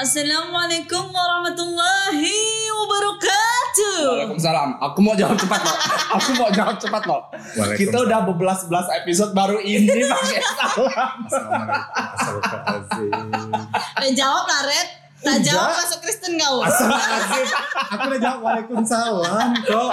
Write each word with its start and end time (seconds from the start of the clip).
Assalamualaikum 0.00 1.12
warahmatullahi 1.12 2.32
wabarakatuh. 2.72 4.00
Waalaikumsalam. 4.16 4.80
Aku 4.80 5.04
mau 5.04 5.12
jawab 5.12 5.36
cepat 5.36 5.60
loh. 5.60 5.76
Aku 6.16 6.30
mau 6.40 6.48
jawab 6.48 6.80
cepat 6.80 7.04
loh. 7.04 7.28
Kita 7.76 8.08
udah 8.08 8.24
bebelas-belas 8.24 8.88
episode 8.96 9.36
baru 9.36 9.60
ini 9.60 10.08
pakai 10.08 10.40
salam. 10.40 11.20
Assalamualaikum. 11.28 13.60
Eh, 14.00 14.16
jawab 14.16 14.48
lah 14.48 14.72
Red. 14.72 15.09
Tak 15.20 15.36
jawab 15.42 15.70
masuk 15.74 16.00
Kristen 16.00 16.32
kau. 16.34 16.60
Astagfirullahaladzim. 16.60 17.46
Aku 17.90 18.04
udah 18.06 18.20
jawab 18.20 18.40
waalaikumsalam 18.40 19.50
kok. 19.62 19.90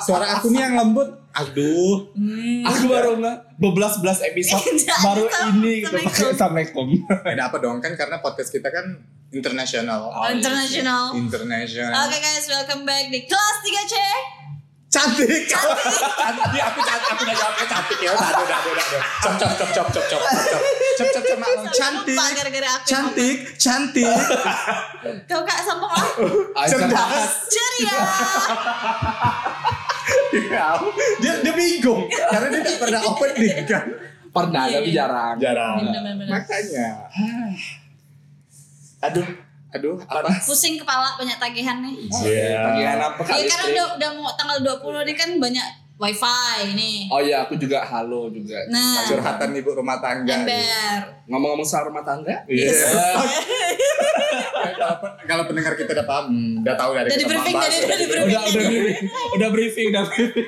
Suara 0.00 0.26
aku 0.34 0.50
nih 0.50 0.60
yang 0.62 0.74
lembut. 0.76 1.08
Aduh. 1.32 2.10
Hmm. 2.12 2.66
Aku 2.66 2.84
baru 2.86 3.16
nggak 3.16 3.36
bebelas-belas 3.56 4.18
episode 4.22 4.66
baru 5.06 5.24
sama- 5.24 5.54
ini 5.54 5.80
pakai 5.80 6.04
Assalamualaikum. 6.04 6.34
assalamualaikum. 6.34 6.86
Beda 7.22 7.42
apa 7.46 7.56
dong 7.58 7.78
kan 7.78 7.92
karena 7.94 8.18
podcast 8.18 8.50
kita 8.50 8.68
kan 8.68 8.98
internasional. 9.30 10.00
Oh, 10.04 10.26
iya. 10.26 10.36
International. 10.36 11.02
Internasional. 11.14 12.04
Oke 12.04 12.18
guys, 12.18 12.46
welcome 12.46 12.82
back 12.82 13.08
di 13.08 13.24
kelas 13.24 13.56
3C. 13.62 13.94
Cantik. 14.92 15.48
Cantik. 15.48 16.62
Aku 16.68 16.80
cantik. 16.84 17.10
Aku 17.16 17.22
udah 17.24 17.36
jawabnya 17.36 17.64
cantik 17.64 17.98
ya. 18.04 18.10
Udah, 18.12 18.28
udah, 18.28 18.44
udah, 18.44 18.84
udah. 18.92 19.02
Cop, 19.24 19.34
cop, 19.40 19.52
cop, 19.56 19.70
cop, 19.72 19.86
cop, 19.88 20.04
cop, 20.04 20.20
cop, 20.20 20.44
cop, 20.52 21.08
cop, 21.08 21.24
cop. 21.24 21.72
Cantik. 21.72 22.16
Cantik, 22.84 23.36
cantik. 23.56 24.12
Kau 25.24 25.40
kak 25.48 25.58
sombong 25.64 25.92
lah. 25.96 26.08
Cerdas. 26.68 27.48
Ceria. 27.48 27.96
dia 31.22 31.32
dia 31.40 31.52
bingung 31.56 32.08
karena 32.10 32.46
dia 32.52 32.60
tidak 32.60 32.78
pernah 32.84 33.00
opening 33.08 33.56
kan. 33.64 33.84
Pernah 34.32 34.64
Iya, 34.64 34.76
tapi 34.80 34.88
iya. 34.88 34.96
jarang. 34.96 35.36
Jarang. 35.40 35.76
Makanya. 36.24 36.88
Aduh, 39.02 39.26
aduh, 39.72 39.96
apa? 40.02 40.28
Pusing 40.40 40.76
kepala 40.76 41.14
banyak 41.14 41.36
tagihan 41.36 41.78
nih. 41.80 41.94
Iya. 42.22 42.52
Bagian 42.62 42.98
apa 42.98 43.20
Iya 43.22 43.26
kali? 43.26 43.46
karena 43.46 43.66
udah 43.70 43.86
udah 43.96 44.08
mau 44.14 44.30
tanggal 44.32 44.56
20 44.60 45.02
nih 45.02 45.14
kan 45.14 45.28
banyak 45.36 45.66
wifi 45.94 46.58
nih. 46.72 46.96
Oh 47.08 47.18
iya, 47.18 47.40
aku 47.40 47.54
juga 47.54 47.80
halo 47.80 48.26
juga. 48.28 48.56
Nah, 48.68 49.00
Curhatan 49.04 49.48
ibu 49.54 49.70
rumah 49.72 49.96
tangga. 49.96 50.34
ember. 50.34 50.98
Ngomong-ngomong 51.24 51.64
soal 51.64 51.86
rumah 51.86 52.02
tangga, 52.02 52.42
Iya. 52.44 52.68
Yes. 52.68 52.80
kalau, 54.74 54.94
kalau 55.22 55.42
pendengar 55.46 55.72
kita 55.72 55.88
udah 55.92 56.04
paham, 56.04 56.24
hmm, 56.28 56.60
udah 56.60 56.74
tahu 56.74 56.90
dari 56.92 57.06
Udah 57.06 57.16
kita 57.16 57.28
briefing, 57.28 57.54
udah 57.54 57.68
di 57.68 57.78
briefing. 57.78 58.22
udah 58.26 58.42
udah 58.42 58.50
briefing, 58.50 59.02
udah 59.32 59.48
briefing, 59.48 59.86
udah 59.88 60.02
briefing. 60.06 60.46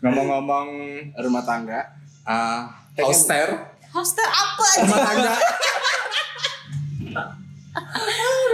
Ngomong-ngomong 0.00 0.68
Rumah 1.16 1.42
tangga. 1.42 1.80
uh, 2.24 2.60
hoster 3.00 3.48
Hoster 3.90 4.24
apa 4.24 4.64
rumah 4.80 5.00
tangga. 5.02 5.32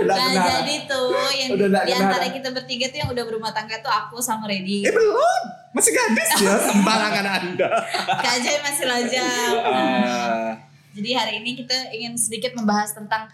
Udah 0.01 0.17
Nah 0.17 0.27
kenal. 0.27 0.49
jadi 0.57 0.77
tuh 0.87 1.13
yang 1.31 1.51
Udah 1.53 1.67
nggak 1.69 1.85
di 1.85 1.93
antara 1.93 2.27
kita 2.31 2.49
bertiga 2.51 2.89
tuh 2.89 2.99
yang 2.99 3.11
udah 3.11 3.21
berumah 3.23 3.53
tangga 3.53 3.77
tuh 3.79 3.89
aku 3.89 4.17
sama 4.19 4.45
Reddy. 4.45 4.81
Eh 4.81 4.91
belum, 4.91 5.43
masih 5.71 5.93
gadis 5.93 6.31
ya 6.39 6.57
sembarangan 6.59 7.27
anda. 7.29 7.69
Kak 8.17 8.37
Jai 8.39 8.59
masih 8.61 8.87
lajang. 8.87 9.53
Ah, 9.61 10.49
Jadi 10.91 11.11
hari 11.13 11.33
ini 11.39 11.55
kita 11.55 11.77
ingin 11.91 12.17
sedikit 12.17 12.53
membahas 12.53 12.91
tentang 12.91 13.29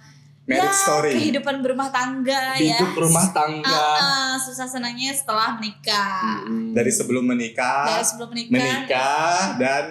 Marriage 0.44 0.62
ya, 0.62 0.74
story. 0.76 1.10
kehidupan 1.12 1.58
berumah 1.58 1.90
tangga 1.90 2.54
ya. 2.54 2.78
hidup 2.78 2.94
rumah 2.96 3.26
tangga. 3.30 3.66
Ah, 3.66 3.98
ah, 3.98 4.34
susah 4.36 4.62
senangnya 4.64 5.10
setelah 5.10 5.54
menikah. 5.54 6.42
Hmm. 6.42 6.70
Dari 6.70 6.86
sebelum 6.88 7.24
menikah, 7.24 7.82
Dari 7.88 8.04
sebelum 8.04 8.30
menikah, 8.30 8.54
menikah 8.54 9.38
dan 9.56 9.84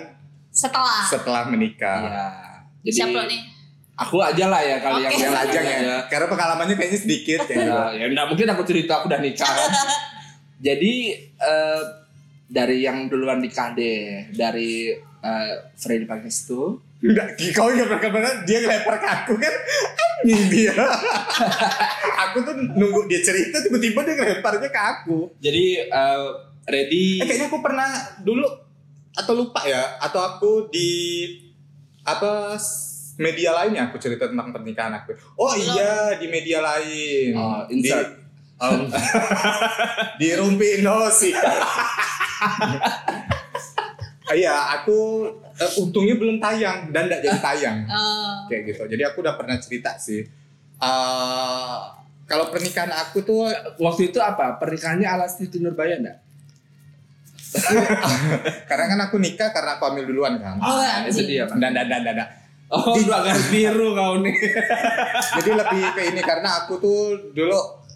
setelah. 0.49 1.03
setelah 1.05 1.43
menikah. 1.45 1.99
Iya. 2.01 2.27
Jadi 2.83 2.95
Siapa 2.95 3.19
nih? 3.25 3.41
Aku 3.95 4.19
aja 4.19 4.45
lah 4.51 4.59
ya 4.59 4.77
kali 4.83 5.01
Oke. 5.01 5.03
yang 5.03 5.13
Yang 5.15 5.23
yang 5.23 5.33
lajang 5.33 5.65
ya. 5.65 5.97
Karena 6.11 6.27
pengalamannya 6.27 6.75
kayaknya 6.75 6.99
sedikit 6.99 7.39
Ya, 7.47 7.63
ya. 7.63 7.81
ya 7.95 8.05
enggak 8.11 8.27
mungkin 8.27 8.47
aku 8.51 8.63
cerita 8.67 8.99
aku 8.99 9.07
udah 9.07 9.21
nikah. 9.23 9.47
kan. 9.47 9.71
Jadi 10.67 10.93
eh, 11.39 11.81
dari 12.45 12.77
yang 12.85 13.09
duluan 13.09 13.41
nikah 13.41 13.73
deh, 13.73 14.29
dari 14.31 14.93
eh, 14.99 15.53
Freddy 15.75 16.05
Pangestu. 16.05 16.79
Udah, 17.05 17.27
kau 17.53 17.69
nggak 17.69 18.01
pernah 18.01 18.33
dia 18.47 18.65
ngelempar 18.65 18.97
ke 18.97 19.07
aku 19.07 19.33
kan 19.37 19.53
anjing 20.25 20.47
dia. 20.49 20.73
aku 22.25 22.37
tuh 22.41 22.55
nunggu 22.55 23.05
dia 23.05 23.21
cerita 23.21 23.61
tiba-tiba 23.61 24.01
dia 24.01 24.15
ngelemparnya 24.17 24.69
ke 24.71 24.81
aku. 24.81 25.29
Jadi 25.39 25.85
eh, 25.85 26.27
Ready 26.65 27.21
Eh 27.21 27.25
kayaknya 27.29 27.47
aku 27.53 27.61
pernah 27.61 27.89
dulu 28.25 28.47
atau 29.15 29.33
lupa 29.37 29.61
ya 29.69 29.95
atau 30.01 30.19
aku 30.19 30.67
di 30.73 30.89
apa 32.01 32.57
media 33.17 33.51
lainnya 33.53 33.87
aku 33.87 33.95
cerita 33.97 34.27
tentang 34.27 34.51
pernikahan 34.51 34.93
aku. 34.93 35.15
Oh 35.35 35.53
iya 35.53 36.15
di 36.15 36.27
media 36.27 36.59
lain. 36.59 37.31
Oh, 37.33 37.63
di 37.65 37.89
um, 38.55 38.79
di 40.19 40.27
Rumpi 40.33 40.79
Indosi. 40.79 41.31
Iya, 44.25 44.55
aku 44.81 45.29
eh, 45.53 45.71
untungnya 45.77 46.17
belum 46.17 46.41
tayang 46.41 46.89
dan 46.89 47.05
tidak 47.05 47.21
jadi 47.23 47.39
tayang 47.39 47.77
Oh. 47.93 48.49
kayak 48.49 48.73
gitu. 48.73 48.83
Jadi 48.89 49.03
aku 49.05 49.21
udah 49.21 49.37
pernah 49.37 49.55
cerita 49.61 49.95
sih. 49.95 50.25
Eh, 50.75 51.77
kalau 52.25 52.49
pernikahan 52.49 52.89
aku 52.89 53.21
tuh 53.21 53.45
waktu 53.77 54.09
itu 54.09 54.17
apa? 54.17 54.57
Pernikahannya 54.57 55.05
ala 55.05 55.29
Siti 55.29 55.61
Nurbaya 55.61 56.01
enggak? 56.01 56.17
karena 58.67 58.85
kan 58.91 58.99
aku 59.07 59.15
nikah 59.15 59.53
karena 59.53 59.79
aku 59.79 59.87
hamil 59.87 60.03
duluan 60.09 60.35
kan. 60.41 60.59
Oh, 60.59 60.75
Ah, 60.75 61.05
itu 61.07 61.23
dia, 61.23 61.47
Pak. 61.47 61.55
Dan 61.55 61.71
dan 61.71 61.87
dan 61.87 62.01
dan. 62.03 62.17
Oh, 62.75 62.95
dua 62.97 63.19
garis 63.21 63.47
biru 63.47 63.91
kau 63.91 64.19
nih. 64.19 64.35
Jadi 65.33 65.49
lebih 65.51 65.81
ke 65.91 66.01
ini 66.05 66.21
karena 66.21 66.59
aku 66.59 66.75
tuh 66.75 66.99
dulu 67.31 67.55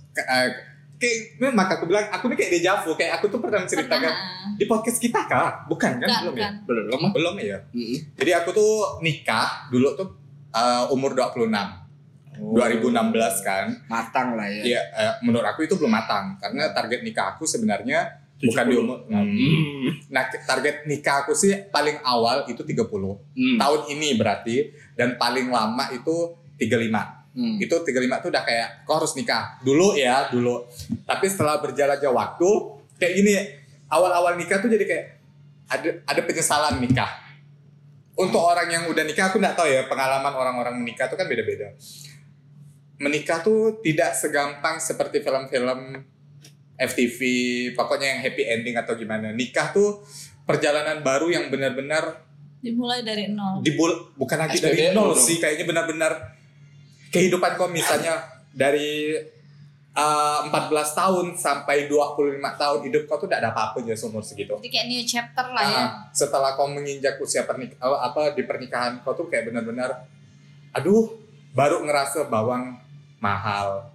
ke- 0.10 0.24
eh, 0.24 0.48
kayak 0.96 1.16
maka 1.52 1.76
aku 1.76 1.88
bilang 1.88 2.08
aku 2.08 2.28
nih 2.28 2.38
kayak 2.38 2.52
deja 2.54 2.72
vu 2.80 2.92
kayak 2.94 3.20
aku 3.20 3.28
tuh 3.28 3.40
pernah 3.40 3.64
menceritakan 3.64 4.00
Pernah. 4.04 4.56
di 4.56 4.66
podcast 4.66 5.00
kita 5.00 5.22
kah? 5.26 5.64
Bukan 5.66 5.92
kan? 5.98 6.08
Bukan, 6.08 6.20
belum 6.22 6.36
ya? 6.36 6.50
bukan. 6.52 6.54
Belum. 6.68 7.00
Belum 7.12 7.36
ya. 7.38 7.58
Mm-mm. 7.72 7.98
Jadi 8.16 8.32
aku 8.34 8.50
tuh 8.52 8.72
nikah 9.00 9.68
dulu 9.68 9.96
tuh 9.96 10.08
eh, 10.50 10.84
umur 10.90 11.12
26. 11.12 11.48
2016 12.40 12.96
kan. 13.42 13.66
Matang 13.86 14.36
lah 14.36 14.48
ya. 14.48 14.64
Iya, 14.64 14.82
eh, 14.96 15.14
menurut 15.22 15.44
aku 15.46 15.64
itu 15.64 15.76
belum 15.76 15.92
matang 15.92 16.40
karena 16.40 16.72
target 16.72 17.04
nikah 17.04 17.36
aku 17.36 17.44
sebenarnya 17.44 18.19
bukan 18.40 18.64
di 18.72 18.76
70. 18.76 18.84
umur. 18.84 19.00
Hmm. 19.12 19.88
Nah, 20.08 20.24
target 20.32 20.88
nikah 20.88 21.28
aku 21.28 21.36
sih 21.36 21.52
paling 21.68 22.00
awal 22.08 22.48
itu 22.48 22.64
30. 22.64 22.88
Hmm. 22.88 23.58
Tahun 23.60 23.82
ini 23.92 24.16
berarti 24.16 24.72
dan 24.96 25.20
paling 25.20 25.52
lama 25.52 25.92
itu 25.92 26.40
35. 26.56 27.36
Hmm. 27.36 27.56
Itu 27.60 27.76
35 27.84 28.24
tuh 28.24 28.30
udah 28.32 28.44
kayak 28.48 28.88
kau 28.88 28.96
harus 28.96 29.14
nikah. 29.20 29.60
Dulu 29.60 30.00
ya, 30.00 30.32
dulu. 30.32 30.64
Tapi 31.04 31.26
setelah 31.28 31.60
berjalannya 31.60 32.10
waktu 32.10 32.50
kayak 32.96 33.14
gini, 33.20 33.34
awal-awal 33.92 34.40
nikah 34.40 34.64
tuh 34.64 34.72
jadi 34.72 34.86
kayak 34.88 35.06
ada 35.70 35.90
ada 36.08 36.22
penyesalan 36.24 36.80
nikah. 36.80 37.12
Untuk 38.20 38.44
orang 38.44 38.68
yang 38.68 38.84
udah 38.92 39.04
nikah 39.08 39.32
aku 39.32 39.40
nggak 39.40 39.56
tahu 39.56 39.68
ya 39.68 39.88
pengalaman 39.88 40.34
orang-orang 40.36 40.76
menikah 40.80 41.08
tuh 41.08 41.16
kan 41.16 41.28
beda-beda. 41.28 41.72
Menikah 43.00 43.40
tuh 43.40 43.80
tidak 43.80 44.12
segampang 44.12 44.76
seperti 44.84 45.24
film-film 45.24 46.04
FTV, 46.80 47.20
pokoknya 47.76 48.16
yang 48.16 48.22
happy 48.24 48.44
ending 48.48 48.76
atau 48.80 48.96
gimana. 48.96 49.36
Nikah 49.36 49.76
tuh 49.76 50.00
perjalanan 50.48 51.04
baru 51.04 51.28
yang 51.30 51.52
benar-benar 51.52 52.26
Dimulai 52.60 53.04
dari 53.04 53.32
nol. 53.32 53.64
dibul 53.64 54.12
bukan 54.20 54.36
lagi 54.36 54.60
dari 54.60 54.92
nol 54.92 55.16
sih 55.16 55.40
kayaknya 55.40 55.64
benar-benar 55.64 56.12
kehidupan 57.08 57.56
kau 57.56 57.72
misalnya 57.72 58.20
dari 58.52 59.16
uh, 59.96 60.48
14 60.48 61.00
tahun 61.00 61.26
sampai 61.40 61.88
25 61.88 62.40
tahun 62.40 62.80
hidup 62.88 63.04
kau 63.08 63.16
tuh 63.20 63.28
tidak 63.32 63.48
ada 63.48 63.50
apa-apanya 63.56 63.96
seumur 63.96 64.24
segitu. 64.24 64.56
Jadi 64.60 64.70
kayak 64.72 64.88
new 64.92 65.04
chapter 65.08 65.46
lah 65.52 65.64
ya. 65.64 65.78
Ah, 65.80 65.90
setelah 66.12 66.56
kau 66.56 66.68
menginjak 66.68 67.16
usia 67.20 67.48
pernik 67.48 67.76
apa, 67.80 67.98
apa 68.12 68.22
di 68.36 68.44
pernikahan 68.44 69.00
kau 69.04 69.16
tuh 69.16 69.28
kayak 69.28 69.52
benar-benar 69.52 70.08
aduh 70.70 71.18
baru 71.54 71.82
ngerasa 71.82 72.30
bawang 72.30 72.78
mahal 73.18 73.89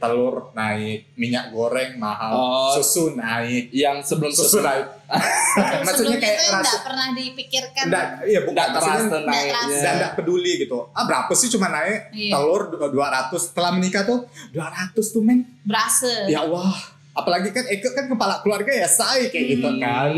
telur 0.00 0.48
naik 0.50 1.12
minyak 1.14 1.52
goreng 1.52 1.94
mahal 1.94 2.32
Oh. 2.32 2.72
susu 2.72 3.12
naik 3.12 3.68
Yang 3.68 4.08
sebelum 4.08 4.32
susu 4.32 4.58
naik 4.58 4.88
maksudnya 5.84 6.16
kayak 6.16 6.38
nggak 6.56 6.80
pernah 6.80 7.06
dipikirkan. 7.12 7.84
enggak 7.84 8.06
iya 8.24 8.40
bukan 8.40 8.56
Enggak 8.56 8.68
terasa 8.74 9.16
naiknya. 9.20 9.78
dan 9.78 9.92
nggak 9.98 10.12
peduli 10.16 10.52
gitu 10.58 10.78
ah 10.90 11.04
berapa 11.04 11.32
sih 11.32 11.48
cuma 11.50 11.68
naik 11.68 12.08
Iya. 12.10 12.32
telur 12.32 12.62
du- 12.66 12.80
200 12.80 13.28
setelah 13.38 13.70
menikah 13.70 14.02
tuh 14.02 14.24
200 14.50 14.96
tuh 15.06 15.20
men 15.20 15.44
Berasa. 15.60 16.08
ya 16.26 16.42
Allah 16.42 16.72
apalagi 17.12 17.50
kan 17.50 17.66
Eke 17.66 17.90
kan 17.90 18.06
kepala 18.06 18.40
keluarga 18.40 18.72
ya 18.72 18.86
say 18.86 19.28
kayak 19.28 19.46
gitu 19.52 19.68
Hmm. 19.68 19.78
kan 19.78 20.10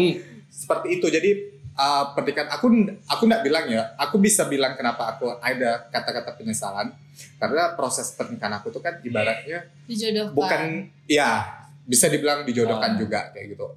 seperti 0.46 0.88
itu 0.94 1.06
jadi 1.08 1.30
uh, 1.74 2.12
pernikahan 2.12 2.48
aku 2.48 2.66
aku 3.06 3.22
nggak 3.24 3.42
bilang 3.42 3.64
ya 3.66 3.94
aku 3.96 4.16
bisa 4.16 4.44
bilang 4.44 4.72
kenapa 4.72 5.12
aku 5.12 5.32
ada 5.36 5.88
kata-kata 5.88 6.34
penyesalan 6.34 6.92
karena 7.36 7.72
proses 7.72 8.12
pernikahan 8.12 8.56
aku 8.56 8.68
tuh 8.68 8.80
kan 8.80 8.98
ibaratnya 9.00 9.68
Dijodohkan. 9.84 10.32
bukan 10.32 10.62
ya 11.06 11.44
bisa 11.82 12.06
dibilang 12.06 12.42
dijodohkan 12.42 12.94
Ah. 12.94 12.98
juga 12.98 13.20
kayak 13.30 13.46
gitu 13.50 13.66
uh, 13.66 13.74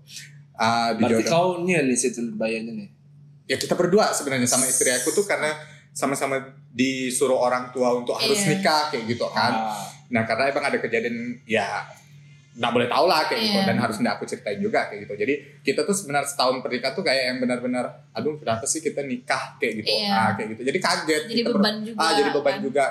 Berarti 0.94 1.02
dijodoh 1.20 1.28
kau 1.28 1.48
nih 1.62 1.84
nih 1.84 1.96
Siti 1.96 2.20
Nurbayanya 2.20 2.72
nih. 2.74 2.90
ya 3.46 3.56
kita 3.56 3.74
berdua 3.74 4.10
sebenarnya 4.10 4.46
sama 4.46 4.66
istri 4.66 4.90
aku 4.90 5.12
tuh 5.12 5.24
karena 5.24 5.54
sama-sama 5.92 6.36
disuruh 6.70 7.38
orang 7.38 7.72
tua 7.72 7.96
untuk 7.96 8.14
harus 8.14 8.36
Iya. 8.38 8.50
nikah 8.54 8.90
kayak 8.90 9.08
gitu 9.08 9.26
kan. 9.30 9.54
Ah. 9.54 9.80
Nah 10.06 10.24
karena 10.24 10.50
emang 10.50 10.66
ada 10.66 10.78
kejadian 10.78 11.16
ya 11.46 11.88
nggak 12.56 12.72
boleh 12.72 12.88
tahu 12.88 13.06
lah 13.06 13.28
kayak 13.28 13.42
gitu 13.42 13.60
Iya. 13.60 13.68
dan 13.68 13.78
harus 13.78 13.98
nggak 14.00 14.14
aku 14.16 14.24
ceritain 14.26 14.58
juga 14.58 14.88
kayak 14.88 15.00
gitu. 15.04 15.14
Jadi 15.18 15.34
kita 15.60 15.84
tuh 15.84 15.92
sebenarnya 15.92 16.24
setahun 16.26 16.56
pernikahan 16.60 16.94
tuh 16.94 17.04
kayak 17.04 17.24
yang 17.28 17.38
benar-benar 17.38 17.86
aduh 18.10 18.40
kenapa 18.40 18.64
sih 18.64 18.80
kita 18.80 19.04
nikah 19.04 19.60
kayak 19.60 19.84
gitu. 19.84 19.92
Iya. 19.92 20.10
Ah 20.10 20.30
kayak 20.34 20.48
gitu. 20.56 20.62
Jadi 20.64 20.80
kaget. 20.80 21.24
Jadi 21.26 21.36
kita 21.38 21.50
beban 21.52 21.76
juga. 21.82 21.98
Ah 22.00 22.12
jadi 22.14 22.30
beban 22.32 22.56
kan. 22.56 22.64
juga. 22.64 22.84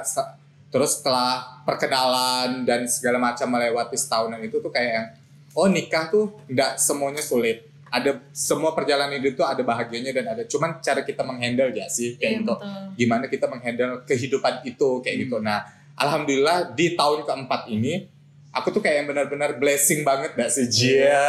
Terus 0.69 0.91
setelah 0.93 1.31
perkenalan 1.65 2.65
dan 2.65 2.85
segala 2.85 3.17
macam 3.19 3.47
melewati 3.49 3.95
setahunan 3.95 4.41
itu 4.41 4.59
tuh 4.59 4.69
kayak 4.69 4.91
yang 4.93 5.07
oh 5.55 5.67
nikah 5.67 6.09
tuh 6.09 6.25
nggak 6.47 6.77
semuanya 6.77 7.21
sulit. 7.21 7.65
Ada 7.89 8.19
semua 8.33 8.75
perjalanan 8.75 9.15
hidup 9.15 9.39
tuh 9.39 9.47
ada 9.47 9.63
bahagianya 9.63 10.11
dan 10.13 10.27
ada 10.29 10.43
cuman 10.45 10.83
cara 10.83 11.01
kita 11.01 11.23
menghandle 11.23 11.71
ya 11.71 11.87
sih 11.87 12.19
kayak 12.19 12.27
Iya, 12.27 12.39
gitu 12.43 12.55
betul. 12.55 12.83
gimana 12.97 13.25
kita 13.29 13.47
menghandle 13.47 14.03
kehidupan 14.03 14.55
itu 14.65 14.89
kayak 14.99 15.17
gitu. 15.23 15.39
Nah, 15.39 15.63
alhamdulillah 15.95 16.75
di 16.75 16.93
tahun 16.93 17.23
keempat 17.23 17.71
ini 17.71 18.11
aku 18.55 18.71
tuh 18.71 18.81
kayak 18.81 19.03
yang 19.03 19.09
benar-benar 19.11 19.59
blessing 19.59 20.07
banget 20.07 20.33
gak 20.33 20.49
sih 20.49 20.71
Jia 20.71 21.27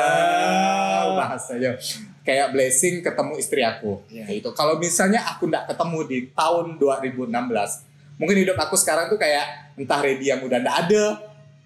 bahasanya 1.17 1.75
kayak 2.21 2.53
blessing 2.53 3.01
ketemu 3.01 3.33
istri 3.37 3.61
aku 3.61 4.01
Iya. 4.09 4.25
kayak 4.25 4.37
gitu. 4.41 4.49
Kalau 4.53 4.77
misalnya 4.77 5.21
aku 5.25 5.45
nggak 5.45 5.69
ketemu 5.69 5.99
di 6.09 6.17
tahun 6.33 6.65
2016, 6.81 7.85
mungkin 8.17 8.37
hidup 8.41 8.57
aku 8.57 8.73
sekarang 8.73 9.09
tuh 9.09 9.21
kayak 9.21 9.77
entah 9.77 10.01
ready 10.01 10.33
yang 10.33 10.41
udah 10.41 10.57
nggak 10.57 10.77
ada, 10.89 11.05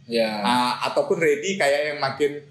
Ya. 0.04 0.28
ah, 0.44 0.84
ataupun 0.92 1.16
ready 1.16 1.56
kayak 1.56 1.96
yang 1.96 2.00
makin 2.04 2.44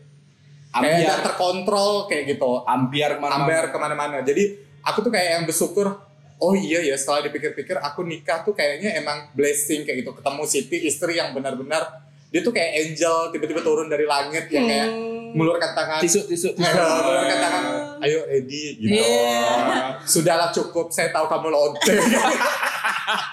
kayak 0.68 0.88
Ambiar, 0.88 1.04
nggak 1.04 1.20
terkontrol 1.24 1.92
kayak 2.08 2.24
gitu 2.32 2.64
ambiar 2.64 3.20
mana 3.20 3.44
amber 3.44 3.68
ke 3.68 3.76
mana-mana. 3.76 4.16
Jadi 4.24 4.56
aku 4.80 5.00
tuh 5.00 5.12
kayak 5.12 5.28
yang 5.40 5.44
bersyukur. 5.44 6.00
Oh 6.38 6.54
iya 6.54 6.78
ya 6.80 6.94
setelah 6.94 7.26
dipikir-pikir 7.26 7.76
aku 7.76 8.06
nikah 8.06 8.40
tuh 8.40 8.54
kayaknya 8.54 8.94
emang 8.96 9.26
blessing 9.34 9.82
kayak 9.82 10.06
gitu 10.06 10.14
ketemu 10.14 10.42
Siti 10.46 10.86
istri 10.86 11.18
yang 11.18 11.34
benar-benar 11.34 12.07
dia 12.28 12.40
tuh 12.40 12.50
kayak 12.50 12.70
angel 12.82 13.30
tiba-tiba 13.30 13.60
turun 13.60 13.86
dari 13.86 14.04
langit 14.04 14.46
yang 14.48 14.64
kayak 14.64 14.88
mengulurkan 15.28 15.72
tangan 15.72 15.98
tisu 15.98 16.24
tisu. 16.24 16.48
Eh, 16.58 16.64
mengulurkan 16.64 17.38
tangan 17.38 17.62
ayo 17.98 18.20
ready 18.24 18.78
gitu 18.78 18.94
Iya. 18.94 19.98
sudahlah 20.00 20.48
cukup 20.50 20.88
saya 20.88 21.08
tahu 21.08 21.26
kamu 21.26 21.48
lonte 21.48 21.92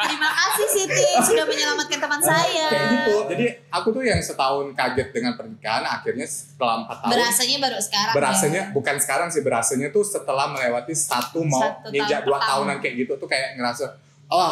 Terima 0.01 0.29
kasih 0.31 0.67
Siti 0.67 1.05
sudah 1.21 1.45
menyelamatkan 1.45 1.99
teman 1.99 2.17
saya. 2.17 2.65
kayak 2.65 2.85
gitu 2.89 3.15
jadi 3.29 3.45
aku 3.69 3.87
tuh 3.91 4.01
yang 4.01 4.17
setahun 4.17 4.71
kaget 4.71 5.07
dengan 5.11 5.35
pernikahan 5.35 5.83
akhirnya 5.83 6.25
setelah 6.25 6.81
empat 6.81 6.97
tahun 6.97 7.11
Berasanya 7.13 7.57
baru 7.61 7.79
sekarang. 7.79 8.13
berasanya 8.13 8.61
ya. 8.63 8.71
bukan 8.71 8.95
sekarang 8.97 9.27
sih 9.29 9.41
berasanya 9.41 9.87
tuh 9.89 10.03
setelah 10.03 10.49
melewati 10.49 10.93
satu 10.93 11.43
mau 11.43 11.59
Satu 11.61 11.87
ninjak 11.89 12.09
tahun 12.17 12.25
dua 12.25 12.37
pertama. 12.37 12.49
tahunan 12.49 12.77
kayak 12.79 12.95
gitu 12.97 13.13
tuh 13.15 13.27
kayak 13.27 13.47
ngerasa 13.53 13.85
oh 14.27 14.51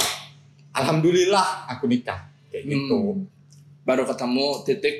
alhamdulillah 0.71 1.47
aku 1.69 1.85
nikah 1.85 2.19
kayak 2.49 2.63
gitu 2.67 2.99
Hmm. 3.15 3.25
Baru 3.83 4.03
ketemu 4.03 4.63
titik 4.63 4.95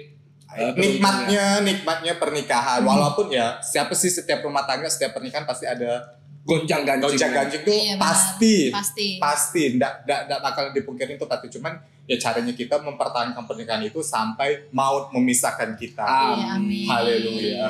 eh, 0.49 0.71
nikmatnya 0.75 1.59
nikmatnya 1.59 2.13
pernikahan 2.15 2.83
walaupun 2.83 3.27
ya 3.27 3.57
siapa 3.59 3.91
sih 3.91 4.07
setiap 4.07 4.39
rumah 4.39 4.63
tangga 4.63 4.85
setiap 4.85 5.13
pernikahan 5.13 5.43
pasti 5.43 5.63
ada 5.63 6.03
gonjang 6.43 6.83
ganjing. 6.83 7.07
gonjang 7.09 7.31
ganjing 7.31 7.61
tuh 7.61 7.71
Iya, 7.73 7.95
pasti 7.95 8.55
Pasti. 8.69 9.07
pasti 9.17 9.61
ndak 9.73 10.03
ndak 10.03 10.19
ndak 10.27 10.39
bakal 10.41 10.63
dipungkirin 10.69 11.15
itu 11.15 11.23
pasti 11.23 11.47
cuman 11.49 11.73
ya 12.03 12.19
caranya 12.19 12.51
kita 12.51 12.75
mempertahankan 12.77 13.47
pernikahan 13.47 13.79
itu 13.81 14.03
sampai 14.03 14.67
maut 14.69 15.07
memisahkan 15.09 15.73
kita 15.73 16.03
Iya, 16.03 16.45
amin. 16.53 16.85
Haleluya. 16.85 17.63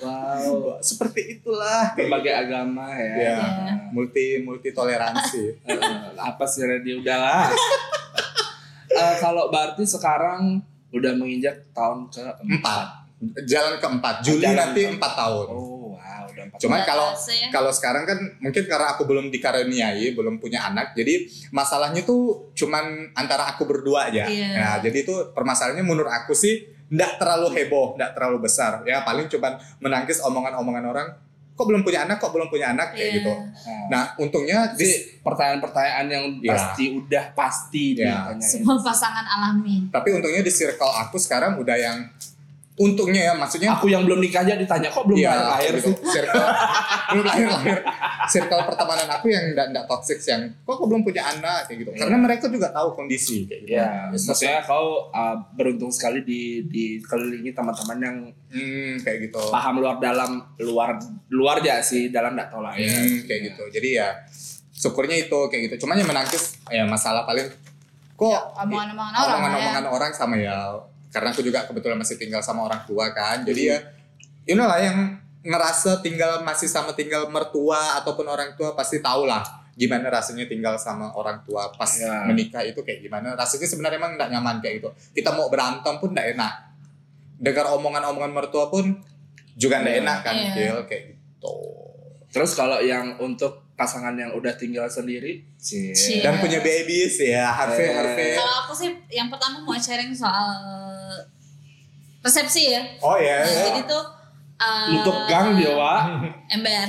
Wow. 0.00 0.80
seperti 0.88 1.38
itulah 1.38 1.92
Berbagai 1.94 2.34
agama 2.40 2.88
ya. 2.90 3.04
Ya, 3.04 3.14
Iya. 3.14 3.38
multi 3.90 4.40
multi 4.40 4.72
toleransi. 4.72 5.62
Eh, 5.62 5.78
apa 6.16 6.44
sih 6.44 6.64
Randy 6.64 6.96
udahlah. 6.96 7.46
Eh, 8.98 9.16
kalau 9.22 9.44
berarti 9.48 9.84
sekarang 9.86 10.62
udah 10.90 11.12
menginjak 11.14 11.70
tahun 11.76 12.08
ke 12.08 12.22
empat, 12.48 12.86
jalan 13.44 13.74
keempat, 13.76 14.14
Juli 14.24 14.44
Jalan 14.44 14.56
nanti 14.72 14.80
empat 14.88 15.12
tahun. 15.14 15.46
Oh 15.52 15.94
wow, 15.94 16.22
udah 16.30 16.44
empat. 16.48 16.58
Cuman 16.58 16.78
Nggak 16.80 16.88
kalau 16.88 17.08
ya. 17.12 17.48
kalau 17.52 17.70
sekarang 17.74 18.04
kan 18.08 18.18
mungkin 18.40 18.62
karena 18.64 18.86
aku 18.96 19.02
belum 19.04 19.28
dikaruniai, 19.28 20.16
belum 20.16 20.40
punya 20.40 20.70
anak, 20.70 20.96
jadi 20.96 21.28
masalahnya 21.52 22.02
tuh 22.06 22.52
cuman 22.56 23.12
antara 23.12 23.52
aku 23.52 23.68
berdua 23.68 24.08
aja. 24.08 24.24
Iya. 24.26 24.50
Nah, 24.56 24.76
jadi 24.80 25.04
itu 25.04 25.14
permasalahannya 25.36 25.84
menurut 25.84 26.10
aku 26.10 26.32
sih 26.32 26.78
ndak 26.88 27.20
terlalu 27.20 27.52
heboh, 27.52 28.00
ndak 28.00 28.16
terlalu 28.16 28.48
besar. 28.48 28.80
Ya 28.88 29.04
paling 29.04 29.28
cuman 29.28 29.60
menangkis 29.84 30.24
omongan-omongan 30.24 30.84
orang. 30.88 31.08
Kok 31.58 31.66
belum 31.66 31.82
punya 31.82 32.06
anak? 32.06 32.22
Kok 32.22 32.30
belum 32.30 32.46
punya 32.46 32.70
anak? 32.70 32.94
Kayak 32.94 33.02
Iya. 33.02 33.16
gitu. 33.18 33.32
Nah, 33.34 33.86
Nah, 33.90 34.04
untungnya 34.14 34.58
di, 34.72 34.86
pertanyaan-pertanyaan 35.20 36.06
yang 36.06 36.24
Ya. 36.38 36.54
pasti 36.54 36.84
udah 36.94 37.24
pasti 37.34 37.84
Ya. 37.92 38.30
ditanyain. 38.30 38.38
Semua 38.38 38.78
pasangan 38.78 39.26
alami. 39.26 39.90
tapi 39.90 40.14
untungnya 40.14 40.40
di 40.40 40.52
circle 40.52 40.86
aku 40.86 41.18
sekarang 41.18 41.58
udah 41.58 41.74
yang 41.74 41.98
untungnya 42.78 43.22
ya, 43.24 43.32
maksudnya 43.34 43.70
Aku 43.70 43.86
yang 43.86 44.02
belum 44.02 44.18
nikah 44.18 44.40
aja 44.40 44.54
ditanya 44.54 44.86
kok 44.86 45.02
belum 45.02 45.18
Iya, 45.18 45.30
lahir 45.30 45.44
lahir 45.44 45.72
gitu. 45.76 45.90
sih. 45.90 45.94
Circle, 46.08 46.46
belum 47.10 47.24
lahir 47.24 47.46
lahir. 47.48 47.78
Circle 48.24 48.60
pertemanan 48.64 49.08
aku 49.10 49.26
yang 49.26 49.44
enggak 49.48 49.66
enggak 49.68 49.84
toxic 49.84 50.18
yang 50.22 50.42
kok 50.60 50.74
kok 50.74 50.86
belum 50.86 51.02
punya 51.02 51.22
anak 51.24 51.64
kayak 51.64 51.78
gitu. 51.80 51.90
Iya. 51.90 52.00
Karena 52.00 52.16
mereka 52.18 52.44
juga 52.46 52.68
tahu 52.70 52.88
kondisi 52.94 53.44
kayak 53.44 53.60
gitu. 53.62 53.74
Ya, 53.74 53.88
maksudnya 54.08 54.62
kau 54.62 54.86
uh, 55.08 55.36
beruntung 55.52 55.90
sekali 55.90 56.22
di 56.22 56.40
dikelilingi 56.64 57.50
teman-teman 57.50 57.98
yang 57.98 58.16
Hmm, 58.48 58.96
kayak 58.98 59.28
gitu. 59.28 59.42
paham 59.48 59.76
luar 59.76 59.98
dalam 59.98 60.40
luar 60.58 60.96
luar 61.28 61.60
aja 61.60 61.78
sih 61.78 62.08
dalam 62.08 62.32
nggak 62.32 62.48
tahu 62.48 62.60
lah 62.60 62.72
ya. 62.72 62.88
Hmm, 62.88 63.20
kayak 63.22 63.40
gitu. 63.46 63.62
Jadi 63.70 63.88
ya 63.94 64.08
syukurnya 64.70 65.18
itu 65.18 65.38
kayak 65.46 65.62
gitu. 65.68 65.84
Cuman 65.84 65.96
yang 65.96 66.06
menangkis 66.06 66.56
ya 66.66 66.82
masalah 66.82 67.22
paling 67.22 67.44
kok 68.14 68.24
Ya, 68.28 68.40
omongan-omongan 68.58 69.12
orang. 69.12 69.28
omongan-omongan 69.36 69.84
ya. 69.84 69.90
orang 69.90 70.10
sama 70.12 70.34
ya 70.34 70.56
karena 71.08 71.28
aku 71.30 71.40
juga 71.40 71.64
kebetulan 71.64 71.96
masih 71.96 72.16
tinggal 72.16 72.40
sama 72.40 72.62
orang 72.62 72.84
tua 72.84 73.10
kan. 73.10 73.42
Jadi 73.42 73.62
ya 73.68 73.78
you 74.44 74.54
know 74.54 74.64
lah 74.64 74.80
yang 74.80 75.18
ngerasa 75.40 76.02
tinggal 76.02 76.42
masih 76.42 76.66
sama 76.66 76.92
tinggal 76.92 77.28
mertua 77.28 78.00
ataupun 78.02 78.26
orang 78.26 78.52
tua 78.52 78.74
pasti 78.74 78.98
tahu 78.98 79.24
lah 79.24 79.40
gimana 79.78 80.10
rasanya 80.10 80.50
tinggal 80.50 80.74
sama 80.74 81.14
orang 81.14 81.38
tua 81.46 81.70
pas 81.70 81.86
Ya. 81.94 82.26
menikah 82.26 82.66
itu 82.66 82.82
kayak 82.82 82.98
gimana 82.98 83.38
rasanya 83.38 83.62
sebenarnya 83.62 84.02
emang 84.02 84.18
nggak 84.18 84.30
nyaman 84.34 84.58
kayak 84.58 84.82
gitu 84.82 84.90
kita 85.14 85.30
mau 85.30 85.46
berantem 85.46 85.94
pun 86.02 86.10
nggak 86.10 86.34
enak 86.34 86.52
dengar 87.38 87.70
omongan-omongan 87.70 88.34
mertua 88.34 88.66
pun 88.66 88.98
juga 89.54 89.78
nggak 89.78 89.94
Ya. 89.94 90.00
enak 90.02 90.18
kan 90.26 90.34
Iya. 90.34 90.50
Gil, 90.50 90.78
kayak 90.90 91.02
gitu 91.14 91.56
Terus 92.28 92.52
kalau 92.52 92.82
yang 92.82 93.14
untuk 93.22 93.67
pasangan 93.78 94.10
yang 94.12 94.34
udah 94.34 94.50
tinggal 94.52 94.84
sendiri, 94.84 95.46
cie. 95.54 95.94
Cie. 95.94 96.18
dan 96.18 96.36
punya 96.36 96.58
babies 96.58 97.14
ya 97.16 97.46
Harvey 97.48 97.78
Eh. 97.80 97.94
Harvey 97.94 98.34
Kalau 98.34 98.54
aku 98.60 98.72
sih 98.74 98.90
yang 99.08 99.30
pertama 99.30 99.62
mau 99.62 99.72
sharing 99.72 100.10
soal 100.10 100.50
resepsi 102.18 102.74
ya. 102.74 102.82
oh 103.00 103.14
ya, 103.16 103.38
Nah, 103.38 103.46
ya. 103.46 103.62
jadi 103.70 103.80
tuh 103.86 104.02
uh, 104.58 104.90
Untuk 104.92 105.16
gang 105.24 105.54
dia, 105.54 105.70
Wak. 105.72 106.02
ember. 106.50 106.88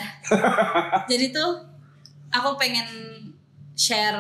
jadi 1.12 1.29
tuh 1.29 1.62
aku 2.27 2.58
pengen 2.58 2.89
share 3.74 4.17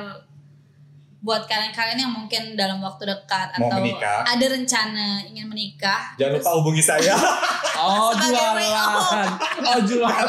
buat 1.19 1.43
kalian-kalian 1.45 1.99
yang 1.99 2.13
mungkin 2.13 2.55
dalam 2.55 2.79
waktu 2.79 3.03
dekat 3.05 3.51
Mau 3.53 3.67
atau 3.67 3.77
menikah. 3.77 4.23
ada 4.23 4.45
rencana 4.47 5.19
ingin 5.21 5.45
menikah. 5.45 6.15
jangan 6.15 6.31
terus- 6.33 6.47
lupa 6.47 6.51
hubungi 6.55 6.79
saya 6.79 7.11
Oh, 7.79 8.11
Sebagai 8.11 8.35
jualan. 8.35 9.27
Oh, 9.69 9.79
jualan. 9.81 10.27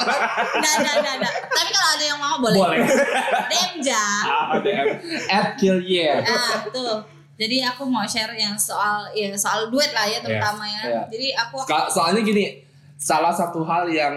Nah, 0.56 0.74
nah, 0.80 0.94
nah, 1.00 1.14
nah. 1.18 1.32
Tapi 1.44 1.68
kalau 1.68 1.90
ada 1.92 2.04
yang 2.04 2.18
mau 2.18 2.38
boleh. 2.38 2.54
Boleh. 2.56 2.78
Demja. 3.46 4.04
Ah, 4.22 4.54
DM. 4.56 4.86
At 5.26 5.58
kill 5.58 5.82
yeah. 5.82 6.22
Nah, 6.22 6.62
tuh. 6.64 7.02
Jadi 7.34 7.58
aku 7.60 7.82
mau 7.84 8.04
share 8.04 8.30
yang 8.32 8.54
soal 8.54 9.10
ya 9.10 9.34
soal 9.34 9.66
duet 9.66 9.90
lah 9.90 10.06
ya 10.06 10.20
terutama 10.20 10.62
ya. 10.62 10.82
Iya. 10.84 11.02
Jadi 11.08 11.26
aku 11.34 11.56
Ka- 11.64 11.90
Soalnya 11.90 12.22
gini, 12.22 12.62
salah 12.94 13.32
satu 13.32 13.64
hal 13.64 13.88
yang 13.88 14.14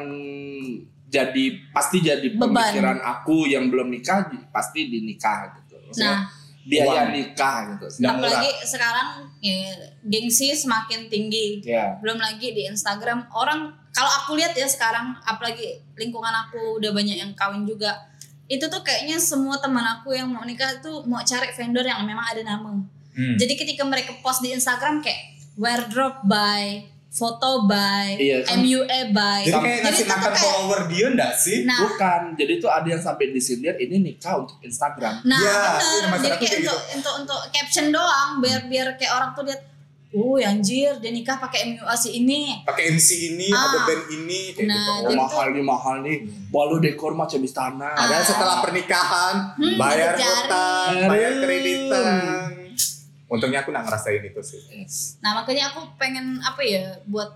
jadi 1.07 1.45
pasti 1.69 2.01
jadi 2.01 2.25
Beban. 2.31 2.53
pemikiran 2.53 2.97
aku 2.99 3.45
yang 3.45 3.69
belum 3.69 3.89
nikah 3.89 4.25
pasti 4.49 4.89
dinikah 4.89 5.53
gitu. 5.55 5.77
Maksudnya 5.79 6.05
nah 6.07 6.21
biaya 6.63 7.07
Uang. 7.07 7.11
nikah 7.11 7.57
gitu. 7.75 7.85
Dan 7.99 8.19
murah. 8.19 8.31
apalagi 8.31 8.51
sekarang 8.63 9.09
ya, 9.43 9.71
gengsi 10.07 10.55
semakin 10.55 11.11
tinggi. 11.11 11.59
Ya. 11.63 11.99
Belum 11.99 12.19
lagi 12.19 12.55
di 12.55 12.67
Instagram 12.67 13.27
orang 13.35 13.75
kalau 13.93 14.09
aku 14.09 14.39
lihat 14.39 14.57
ya 14.57 14.65
sekarang 14.65 15.13
apalagi 15.21 15.83
lingkungan 15.99 16.31
aku 16.31 16.81
udah 16.81 16.91
banyak 16.95 17.19
yang 17.19 17.31
kawin 17.35 17.67
juga. 17.67 17.93
Itu 18.47 18.67
tuh 18.67 18.83
kayaknya 18.83 19.19
semua 19.19 19.59
teman 19.59 19.83
aku 19.83 20.15
yang 20.15 20.27
mau 20.31 20.43
nikah 20.43 20.79
tuh 20.83 21.03
mau 21.07 21.21
cari 21.23 21.51
vendor 21.53 21.85
yang 21.85 22.03
memang 22.03 22.25
ada 22.25 22.41
nama. 22.43 22.73
Hmm. 23.13 23.37
Jadi 23.37 23.53
ketika 23.53 23.85
mereka 23.85 24.17
post 24.25 24.41
di 24.41 24.51
Instagram 24.51 25.05
kayak 25.05 25.37
wardrobe 25.53 26.25
by, 26.25 26.92
foto 27.13 27.69
by, 27.69 28.17
Iya, 28.17 28.41
kan? 28.41 28.57
MUA 28.57 29.13
by. 29.13 29.41
jadi 29.43 29.53
kayak 29.53 29.61
Jadi 29.61 29.85
ngasih 29.85 30.03
tuh 30.03 30.11
makan 30.11 30.33
follower 30.35 30.81
dia 30.89 31.05
enggak 31.07 31.33
sih 31.35 31.57
Nah, 31.61 31.77
Bukan, 31.79 32.21
jadi 32.33 32.53
tuh 32.57 32.67
ada 32.67 32.87
yang 32.87 32.97
sampai 32.99 33.29
disindir 33.29 33.77
ini 33.77 34.01
nikah 34.03 34.33
untuk 34.35 34.57
Instagram. 34.59 35.21
Nah, 35.21 35.37
Ya, 35.37 35.53
bener. 35.77 35.77
iya, 35.77 36.05
Jadi 36.09 36.25
kayak 36.25 36.37
kayak 36.41 36.59
untuk, 36.59 36.79
untuk 36.91 37.13
untuk 37.21 37.39
caption 37.51 37.87
doang 37.87 38.41
biar 38.41 38.65
biar 38.65 38.87
kayak 38.95 39.13
orang 39.13 39.29
tuh 39.31 39.45
lihat 39.45 39.61
oh 40.11 40.37
anjir 40.37 40.93
dia 40.95 41.09
nikah 41.09 41.37
pakai 41.37 41.69
MUA 41.71 41.93
si 41.93 42.09
ini 42.15 42.61
pakai 42.61 42.89
MC 42.91 43.09
ini 43.31 43.49
Ah. 43.49 43.65
ada 43.67 43.79
band 43.83 44.03
ini 44.11 44.41
kayak 44.51 44.67
Nah, 44.67 44.77
gitu. 44.77 44.93
Oh, 45.03 45.13
mahal 45.15 45.47
nih 45.49 45.63
mahal 45.63 45.95
nih. 46.01 46.17
Walau 46.49 46.77
dekor 46.77 47.13
macam 47.13 47.37
istana. 47.39 47.93
Ah. 47.93 48.21
setelah 48.21 48.57
pernikahan 48.59 49.53
Hmm, 49.55 49.73
bayar 49.75 50.13
hutang, 50.15 50.89
bayar 51.07 51.31
Hmm. 51.31 51.41
kreditan. 51.41 52.52
Untungnya 53.33 53.65
aku 53.65 53.73
nggak 53.73 53.85
ngerasain 53.89 54.21
itu 54.21 54.41
sih. 54.45 54.61
Nah 55.25 55.41
makanya 55.41 55.73
aku 55.73 55.97
pengen 55.97 56.37
apa 56.45 56.61
ya 56.61 56.85
buat 57.09 57.33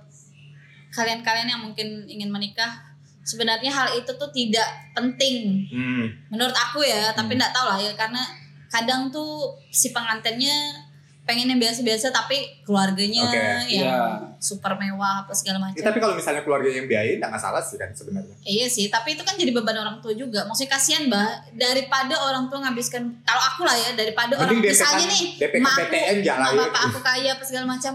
kalian-kalian 0.94 1.50
yang 1.50 1.62
mungkin 1.66 2.06
ingin 2.06 2.30
menikah 2.30 2.86
sebenarnya 3.28 3.68
hal 3.74 3.88
itu 3.92 4.08
tuh 4.16 4.32
tidak 4.32 4.70
penting 4.96 5.68
Hmm. 5.68 6.08
menurut 6.32 6.56
aku 6.56 6.80
ya 6.80 7.12
tapi 7.12 7.36
nggak 7.36 7.52
tahu 7.52 7.68
lah 7.68 7.80
ya 7.82 7.92
karena 8.00 8.24
kadang 8.72 9.12
tuh 9.12 9.52
si 9.68 9.92
pengantinnya 9.92 10.87
pengen 11.28 11.52
yang 11.52 11.60
biasa-biasa 11.60 12.08
tapi 12.10 12.64
keluarganya 12.64 13.28
Oke, 13.28 13.36
yang 13.36 13.60
iya. 13.68 14.00
super 14.40 14.80
mewah 14.80 15.28
apa 15.28 15.36
segala 15.36 15.60
macam 15.60 15.76
Ya, 15.76 15.84
tapi 15.84 16.00
kalau 16.00 16.16
misalnya 16.16 16.40
keluarga 16.40 16.72
yang 16.72 16.88
biayain 16.88 17.20
nggak 17.20 17.28
masalah 17.30 17.60
sih 17.60 17.76
kan 17.76 17.92
sebenarnya. 17.92 18.32
Iya 18.48 18.72
sih, 18.72 18.88
tapi 18.88 19.20
itu 19.20 19.28
kan 19.28 19.36
jadi 19.36 19.52
beban 19.52 19.76
orang 19.76 20.00
tua 20.00 20.16
juga. 20.16 20.48
Maksudnya 20.48 20.72
kasihan 20.72 21.04
bah, 21.12 21.28
daripada 21.52 22.16
orang 22.16 22.48
tua 22.48 22.64
ngabiskan. 22.64 23.04
Kalau 23.28 23.44
aku 23.44 23.68
lah 23.68 23.76
ya, 23.76 23.92
daripada 23.92 24.40
orang 24.40 24.56
Mending 24.56 24.72
DP 24.72 24.80
misalnya 24.80 25.04
kan- 25.04 25.12
nih, 25.12 25.24
DP 25.36 25.54
emak 25.60 25.74
aku, 25.76 25.82
PTN 25.84 26.18
jalan 26.24 26.48
ya. 26.48 26.60
bapak 26.64 26.82
aku 26.88 27.00
kaya 27.04 27.30
apa 27.36 27.44
segala 27.44 27.66
macam, 27.68 27.94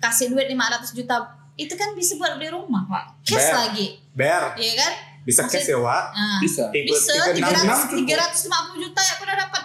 kasih 0.00 0.26
duit 0.32 0.46
500 0.48 0.96
juta, 0.96 1.16
itu 1.54 1.74
kan 1.76 1.88
bisa 1.92 2.16
buat 2.16 2.40
beli 2.40 2.48
rumah 2.48 2.88
pak, 2.88 3.04
cash 3.22 3.52
Ber. 3.52 3.68
lagi, 3.68 3.86
Ber, 4.16 4.42
iya 4.56 4.72
kan? 4.80 4.92
bisa 5.22 5.44
cash 5.44 5.68
ya, 5.68 5.76
Wak. 5.76 6.04
Nah, 6.10 6.40
Bisa. 6.40 6.66
Ikut 6.72 6.98
bisa 6.98 7.14
36 7.30 7.94
tiga 7.94 8.14
ratus 8.18 8.48
lima 8.48 8.58
puluh 8.66 8.80
juta 8.82 8.98
ya 8.98 9.12
aku 9.14 9.22
udah 9.22 9.38
dapat. 9.38 9.62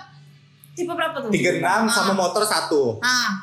Tipe 0.77 0.93
berapa 0.93 1.17
tuh? 1.17 1.33
36 1.33 1.89
sama 1.89 2.13
Ah. 2.13 2.15
motor 2.15 2.43
satu. 2.45 3.01
Ah, 3.01 3.33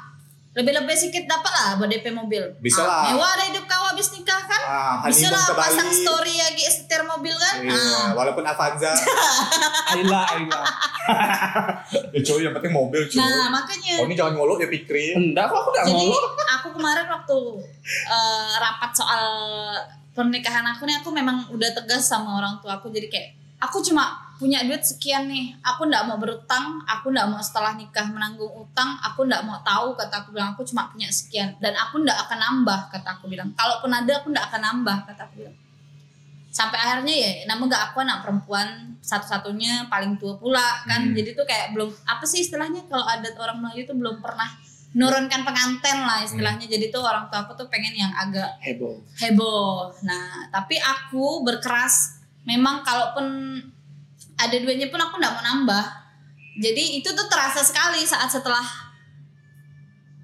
lebih-lebih 0.55 0.95
sedikit 0.95 1.27
dapat 1.27 1.51
lah 1.51 1.69
buat 1.75 1.91
DP 1.91 2.15
mobil. 2.15 2.47
Bisa 2.63 2.79
Ah, 2.79 2.87
lah. 2.87 3.03
Mewah 3.11 3.27
ada 3.35 3.45
hidup 3.51 3.67
kau 3.67 3.83
habis 3.85 4.15
nikah 4.15 4.39
kan? 4.39 4.63
Ah, 4.63 4.95
Bisa 5.03 5.27
lah 5.29 5.51
pasang 5.51 5.91
story 5.91 6.31
ya 6.31 6.47
setir 6.71 7.03
mobil 7.03 7.35
kan? 7.35 7.59
Iya, 7.59 7.75
Ah. 7.75 8.09
walaupun 8.15 8.47
Avanza. 8.47 8.95
Aila, 9.91 10.23
Aila. 10.31 10.63
ya 12.15 12.21
cuy, 12.23 12.41
yang 12.41 12.55
penting 12.55 12.71
mobil 12.71 13.03
cuy. 13.05 13.19
Nah 13.19 13.51
makanya 13.51 13.95
Oh 13.99 14.07
ini 14.07 14.15
jangan 14.15 14.39
ngolok 14.39 14.63
ya 14.63 14.69
Fikri. 14.71 15.19
Enggak 15.19 15.51
kok 15.51 15.59
aku 15.59 15.71
enggak 15.75 15.85
Jadi 15.91 16.07
aku 16.55 16.69
kemarin 16.71 17.07
waktu 17.11 17.39
eh, 18.07 18.53
rapat 18.57 18.91
soal 18.95 19.27
pernikahan 20.15 20.63
aku 20.65 20.87
nih 20.87 21.03
aku 21.03 21.11
memang 21.11 21.51
udah 21.51 21.71
tegas 21.75 22.07
sama 22.07 22.39
orang 22.39 22.63
tua 22.63 22.79
aku 22.79 22.87
jadi 22.89 23.11
kayak 23.11 23.29
aku 23.59 23.83
cuma 23.83 24.23
punya 24.35 24.67
duit 24.67 24.83
sekian 24.83 25.31
nih 25.31 25.55
aku 25.63 25.87
ndak 25.87 26.11
mau 26.11 26.19
berutang 26.19 26.83
aku 26.85 27.15
ndak 27.15 27.31
mau 27.31 27.39
setelah 27.39 27.79
nikah 27.79 28.07
menanggung 28.11 28.51
utang 28.51 28.99
aku 28.99 29.27
ndak 29.27 29.47
mau 29.47 29.63
tahu 29.63 29.95
kata 29.95 30.25
aku 30.25 30.35
bilang 30.35 30.53
aku 30.55 30.67
cuma 30.67 30.91
punya 30.91 31.07
sekian. 31.11 31.55
Dan 31.63 31.75
aku 31.79 32.03
ndak 32.03 32.19
akan 32.27 32.39
nambah 32.39 32.81
kata 32.91 33.09
aku 33.19 33.31
bilang. 33.31 33.55
Kalaupun 33.55 33.91
ada 33.95 34.13
aku 34.19 34.35
ndak 34.35 34.51
akan 34.51 34.61
nambah 34.63 34.97
kata 35.07 35.21
aku 35.31 35.35
bilang. 35.45 35.57
Sampai 36.55 36.79
akhirnya 36.79 37.15
ya 37.15 37.31
namun 37.51 37.67
gak 37.67 37.91
aku 37.91 38.07
anak 38.07 38.23
perempuan 38.23 38.95
satu-satunya 39.03 39.91
paling 39.91 40.15
tua 40.23 40.39
pula 40.39 40.87
kan. 40.87 41.11
Hmm. 41.11 41.15
jadi 41.15 41.35
tuh 41.35 41.43
kayak 41.43 41.75
belum 41.75 41.91
apa 42.07 42.23
sih 42.23 42.47
istilahnya 42.47 42.87
kalau 42.87 43.03
adat 43.11 43.35
orang 43.39 43.59
Melayu 43.59 43.83
tuh 43.91 43.99
belum 43.99 44.23
pernah 44.23 44.47
nurunkan 44.95 45.43
penganten 45.43 46.07
lah 46.07 46.23
istilahnya. 46.23 46.67
Jadi 46.71 46.95
tuh 46.95 47.03
orang 47.03 47.27
tua 47.27 47.43
aku 47.43 47.59
tuh 47.59 47.67
pengen 47.67 47.95
yang 47.99 48.13
agak 48.15 48.55
Heboh. 48.63 49.03
heboh. 49.19 49.91
Nah 50.07 50.47
tapi 50.51 50.79
aku 50.79 51.43
berkeras. 51.43 52.23
Memang 52.45 52.85
kalaupun 52.85 53.57
ada 54.37 54.57
duitnya 54.57 54.89
pun 54.89 54.99
aku 54.99 55.15
nggak 55.17 55.33
mau 55.33 55.45
nambah. 55.45 55.85
Jadi 56.55 56.99
itu 56.99 57.09
tuh 57.09 57.27
terasa 57.27 57.61
sekali 57.61 58.03
saat 58.03 58.31
setelah 58.31 58.63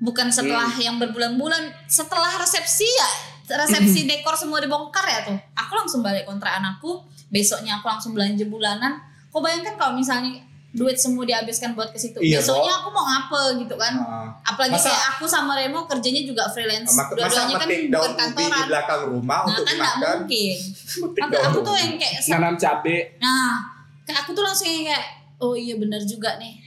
bukan 0.00 0.33
setelah 0.33 0.71
yang 0.79 0.97
berbulan-bulan 0.97 1.85
setelah 1.85 2.40
resepsi 2.40 2.88
ya 2.88 3.11
resepsi 3.50 4.07
dekor 4.09 4.33
semua 4.38 4.62
dibongkar 4.62 5.02
ya 5.05 5.21
tuh. 5.26 5.38
Aku 5.59 5.75
langsung 5.75 6.00
balik 6.00 6.25
kontrakan 6.25 6.64
aku 6.71 7.02
besoknya 7.29 7.79
aku 7.79 7.90
langsung 7.90 8.14
belanja 8.14 8.47
bulanan. 8.47 9.02
Kau 9.31 9.43
bayangkan 9.43 9.75
kalau 9.75 9.95
misalnya 9.95 10.43
duit 10.71 10.95
semua 10.95 11.26
dihabiskan 11.26 11.75
buat 11.75 11.90
ke 11.90 11.99
situ 11.99 12.23
Iya, 12.23 12.38
besoknya 12.38 12.79
aku 12.79 12.95
mau 12.95 13.02
ngapa 13.02 13.59
gitu 13.59 13.75
kan? 13.75 13.90
Ah. 13.99 14.31
apalagi 14.47 14.79
Masa- 14.79 14.87
kayak 14.87 15.02
aku 15.11 15.26
sama 15.26 15.59
Remo 15.59 15.83
kerjanya 15.83 16.23
juga 16.23 16.47
freelance. 16.47 16.95
Masa 16.95 17.11
dua-duanya 17.11 17.55
kan 17.59 17.67
bukan 17.67 17.75
ubi 17.75 17.90
di 17.90 18.14
kantoran. 18.14 18.67
belakang 18.71 19.00
rumah 19.11 19.38
nah 19.43 19.47
untuk 19.50 19.64
kan 19.67 19.75
nggak 19.75 19.95
dimakan. 19.99 20.19
mungkin 20.23 21.21
maka 21.21 21.38
aku 21.43 21.59
tuh 21.61 21.75
yang 21.75 21.95
kayak 21.99 22.21
Nanam 22.31 22.55
cabe. 22.55 22.97
nah 23.19 23.50
kayak 23.59 23.79
aku 24.14 24.31
tuh 24.31 24.40
langsung 24.40 24.67
yang 24.67 24.88
kayak 24.88 25.07
oh 25.38 25.52
iya 25.52 25.75
benar 25.75 26.00
juga 26.00 26.37
nih 26.37 26.59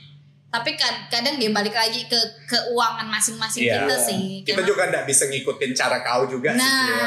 tapi 0.48 0.74
kad- 0.74 1.10
kadang 1.10 1.36
dia 1.36 1.50
balik 1.50 1.74
lagi 1.74 2.06
ke 2.06 2.20
keuangan 2.46 3.08
masing-masing 3.08 3.64
Iya. 3.64 3.84
kita 3.84 3.96
sih 4.00 4.24
Kita 4.44 4.54
Kayak- 4.56 4.70
juga 4.70 4.84
nggak 4.88 5.06
bisa 5.06 5.24
ngikutin 5.26 5.72
cara 5.74 5.98
kau 6.00 6.24
juga 6.26 6.50
sih. 6.52 6.60
nah 6.60 6.86
Cil. 6.86 7.02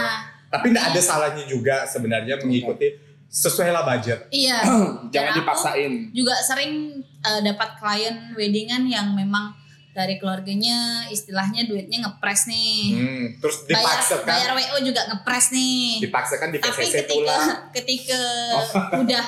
Tapi 0.48 0.66
nggak 0.68 0.86
ada 0.88 1.00
salahnya 1.00 1.44
juga 1.44 1.82
sebenarnya 1.84 2.38
mengikuti 2.38 2.90
sesuai 3.28 3.70
lah 3.70 3.82
budget. 3.84 4.26
iya 4.30 4.62
Jangan 5.12 5.12
Dan 5.12 5.26
aku 5.28 5.38
dipaksain. 5.40 5.92
juga 6.12 6.34
sering 6.36 6.72
eh, 7.20 7.40
dapat 7.42 7.68
klien 7.76 8.16
weddingan 8.32 8.82
yang 8.84 9.10
memang 9.12 9.54
dari 9.92 10.16
keluarganya 10.16 10.76
istilahnya 11.06 11.64
duitnya 11.64 12.02
ngepres 12.02 12.46
nih 12.46 12.92
Hmm, 12.92 13.24
terus 13.38 13.64
bayar 13.64 13.80
dipaksakan, 13.80 14.26
bayar 14.26 14.50
WO 14.52 14.76
juga 14.82 15.00
ngepres 15.06 15.46
nih 15.50 16.02
dipaksakan 16.02 16.48
di 16.48 16.58
tapi 16.58 16.68
PCC 16.74 16.94
ketika 17.00 17.14
pula. 17.16 17.38
ketika 17.72 18.20
udah 19.02 19.24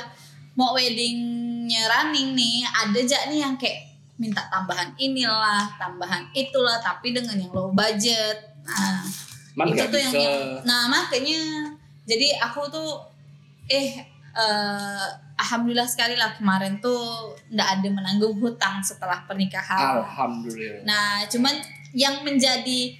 mau 0.59 0.75
weddingnya 0.75 1.87
running 1.87 2.35
nih 2.35 2.67
ada 2.67 2.99
aja 2.99 3.31
nih 3.31 3.47
yang 3.47 3.55
kayak 3.55 3.87
minta 4.19 4.43
tambahan 4.50 4.91
inilah 4.99 5.71
tambahan 5.79 6.27
itulah 6.35 6.83
tapi 6.83 7.15
dengan 7.15 7.38
yang 7.38 7.55
low 7.55 7.71
budget. 7.71 8.59
Nah 8.67 9.07
Man 9.55 9.71
itu 9.71 9.87
tuh 9.87 10.00
yang, 10.03 10.11
yang 10.11 10.67
nah 10.67 10.91
makanya 10.91 11.71
jadi 12.03 12.43
aku 12.43 12.67
tuh 12.67 13.07
eh 13.71 14.03
eh, 14.35 15.07
alhamdulillah 15.38 15.87
sekali 15.87 16.19
lah 16.19 16.35
kemarin 16.35 16.83
tuh 16.83 17.35
ndak 17.55 17.79
ada 17.79 17.88
menanggung 17.95 18.35
hutang 18.43 18.83
setelah 18.83 19.23
pernikahan. 19.25 20.03
Alhamdulillah. 20.03 20.83
Nah, 20.83 21.23
cuman 21.31 21.55
yang 21.95 22.27
menjadi 22.27 22.99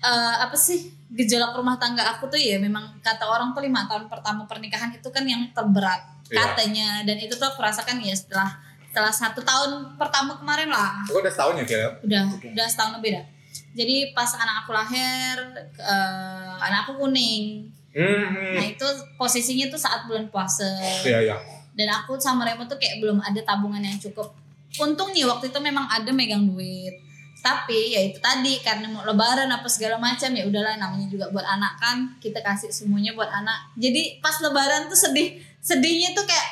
eh, 0.00 0.36
apa 0.40 0.56
sih 0.56 0.92
gejolak 1.12 1.52
rumah 1.52 1.76
tangga 1.76 2.08
aku 2.08 2.32
tuh 2.32 2.40
ya 2.40 2.56
memang 2.56 2.96
kata 3.04 3.28
orang 3.28 3.52
tuh 3.52 3.60
lima 3.60 3.84
tahun 3.84 4.08
pertama 4.08 4.48
pernikahan 4.48 4.96
itu 4.96 5.08
kan 5.12 5.28
yang 5.28 5.44
terberat 5.52 6.00
Iya. 6.32 6.56
katanya. 6.56 6.88
Dan 7.04 7.16
itu 7.20 7.34
tuh 7.36 7.46
aku 7.46 7.60
rasakan 7.60 8.00
ya 8.00 8.16
setelah 8.16 8.48
setelah 8.92 9.08
satu 9.08 9.40
tahun 9.40 9.96
pertama 9.96 10.36
kemarin 10.36 10.68
lah. 10.68 11.00
Aku 11.08 11.20
udah 11.20 11.32
setahun 11.32 11.60
ya 11.60 11.64
kira. 11.64 11.88
udah 12.04 12.22
Oke. 12.32 12.52
udah 12.52 12.66
setahun 12.68 13.00
lebih 13.00 13.16
dah. 13.16 13.24
Jadi 13.72 14.12
pas 14.12 14.28
anak 14.36 14.64
aku 14.64 14.70
lahir 14.76 15.36
eh, 15.80 16.52
anak 16.60 16.88
aku 16.88 17.00
kuning. 17.00 17.72
Hmm, 17.92 18.56
nah 18.56 18.64
itu 18.64 18.84
posisinya 19.20 19.68
tuh 19.68 19.80
saat 19.80 20.08
bulan 20.08 20.28
puasa. 20.32 20.64
Iya 21.04 21.28
iya. 21.28 21.36
dan 21.72 21.88
aku 21.88 22.20
sama 22.20 22.44
Remo 22.44 22.68
tuh 22.68 22.76
kayak 22.76 23.00
belum 23.00 23.20
ada 23.20 23.40
tabungan 23.44 23.80
yang 23.80 23.96
cukup. 23.96 24.28
Untungnya 24.76 25.24
waktu 25.28 25.48
itu 25.48 25.56
memang 25.60 25.88
ada 25.88 26.08
megang 26.12 26.44
duit. 26.44 26.92
Tapi 27.40 27.96
ya 27.96 28.00
itu 28.12 28.20
tadi 28.20 28.60
karena 28.60 28.86
mau 28.92 29.02
lebaran 29.02 29.48
apa 29.48 29.66
segala 29.66 29.96
macam 29.96 30.30
ya 30.30 30.44
udahlah 30.44 30.76
namanya 30.76 31.08
juga 31.08 31.32
buat 31.32 31.44
anak 31.44 31.80
kan. 31.80 31.96
Kita 32.20 32.44
kasih 32.44 32.68
semuanya 32.68 33.16
buat 33.16 33.28
anak. 33.28 33.72
Jadi 33.76 34.20
pas 34.20 34.36
lebaran 34.44 34.88
tuh 34.88 34.96
sedih 34.96 35.40
sedihnya 35.62 36.10
tuh 36.10 36.26
kayak 36.26 36.48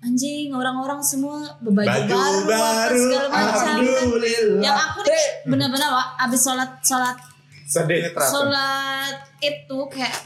anjing 0.00 0.48
orang-orang 0.50 1.00
semua 1.00 1.36
berbaju 1.60 1.84
Baju 1.86 2.08
baru, 2.10 2.40
baru, 2.44 2.96
segala 2.98 3.28
macam. 3.30 3.74
Kan 3.76 4.20
yang 4.58 4.76
aku 4.78 4.98
nih 5.02 5.24
bener-bener 5.44 5.88
Wak, 5.90 6.08
abis 6.20 6.40
sholat 6.42 6.70
sholat 6.80 7.16
Sedihnya 7.64 8.10
terasa. 8.10 8.28
sholat 8.30 9.16
itu 9.38 9.78
kayak 9.88 10.16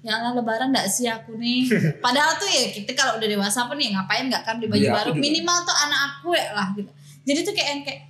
ya 0.00 0.14
Allah 0.14 0.34
lebaran 0.34 0.70
gak 0.70 0.86
sih 0.86 1.06
aku 1.06 1.34
nih? 1.34 1.66
Padahal 2.04 2.34
tuh 2.34 2.46
ya 2.46 2.70
kita 2.70 2.94
kalau 2.94 3.18
udah 3.18 3.28
dewasa 3.28 3.66
pun 3.66 3.74
ya 3.76 3.90
ngapain 3.92 4.26
nggak 4.26 4.42
kan 4.42 4.58
di 4.58 4.66
baju 4.66 4.78
Iya, 4.80 4.94
baru? 4.94 5.10
Minimal 5.12 5.58
tuh 5.62 5.76
anak 5.76 6.00
aku 6.12 6.28
ya 6.34 6.46
lah 6.50 6.66
gitu. 6.74 6.90
Jadi 7.22 7.38
tuh 7.42 7.52
kayak 7.52 7.68
yang 7.68 7.82
kayak 7.82 8.00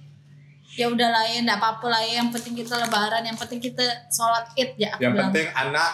ya 0.73 0.87
udahlah 0.87 1.25
ya 1.27 1.43
nggak 1.43 1.59
apa-apa 1.59 1.87
lah 1.89 2.01
ya 2.01 2.23
yang 2.23 2.31
penting 2.31 2.55
kita 2.55 2.79
lebaran 2.79 3.21
yang 3.21 3.35
penting 3.35 3.59
kita 3.59 3.83
sholat 4.09 4.47
id 4.55 4.79
ya 4.79 4.95
aku 4.95 5.01
Yang 5.03 5.13
bilang. 5.13 5.27
penting 5.29 5.47
anak 5.51 5.91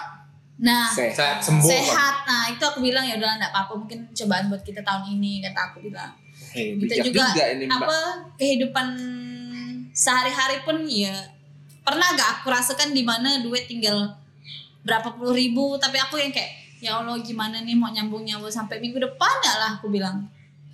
nah 0.65 0.89
Sehat. 0.89 1.39
sembuh. 1.39 1.69
sehat 1.69 2.25
nah 2.25 2.49
itu 2.49 2.63
aku 2.63 2.81
bilang 2.81 3.05
ya 3.05 3.15
udahlah 3.15 3.37
nggak 3.37 3.53
apa-apa 3.53 3.73
mungkin 3.77 4.09
cobaan 4.11 4.49
buat 4.49 4.63
kita 4.63 4.81
tahun 4.81 5.05
ini 5.11 5.45
kata 5.45 5.61
aku 5.69 5.85
bilang 5.85 6.11
Eh, 6.51 6.79
kita 6.79 7.03
bijak 7.03 7.31
juga, 7.31 7.45
ini 7.49 7.65
mbak. 7.67 7.83
apa 7.83 7.99
kehidupan 8.37 8.87
sehari-hari 9.91 10.63
pun 10.63 10.83
ya 10.85 11.15
pernah 11.81 12.11
gak 12.13 12.41
aku 12.41 12.49
rasakan 12.49 12.91
di 12.91 13.03
mana 13.03 13.39
duit 13.39 13.67
tinggal 13.67 14.15
berapa 14.83 15.13
puluh 15.13 15.31
ribu 15.33 15.75
tapi 15.77 15.97
aku 15.97 16.17
yang 16.17 16.31
kayak 16.31 16.51
ya 16.79 16.95
Allah 16.95 17.17
gimana 17.19 17.59
nih 17.59 17.75
mau 17.75 17.89
nyambung 17.89 18.23
nyawa 18.23 18.47
sampai 18.47 18.79
minggu 18.79 18.99
depan 18.99 19.35
ya 19.41 19.55
lah 19.57 19.71
aku 19.75 19.89
bilang 19.89 20.27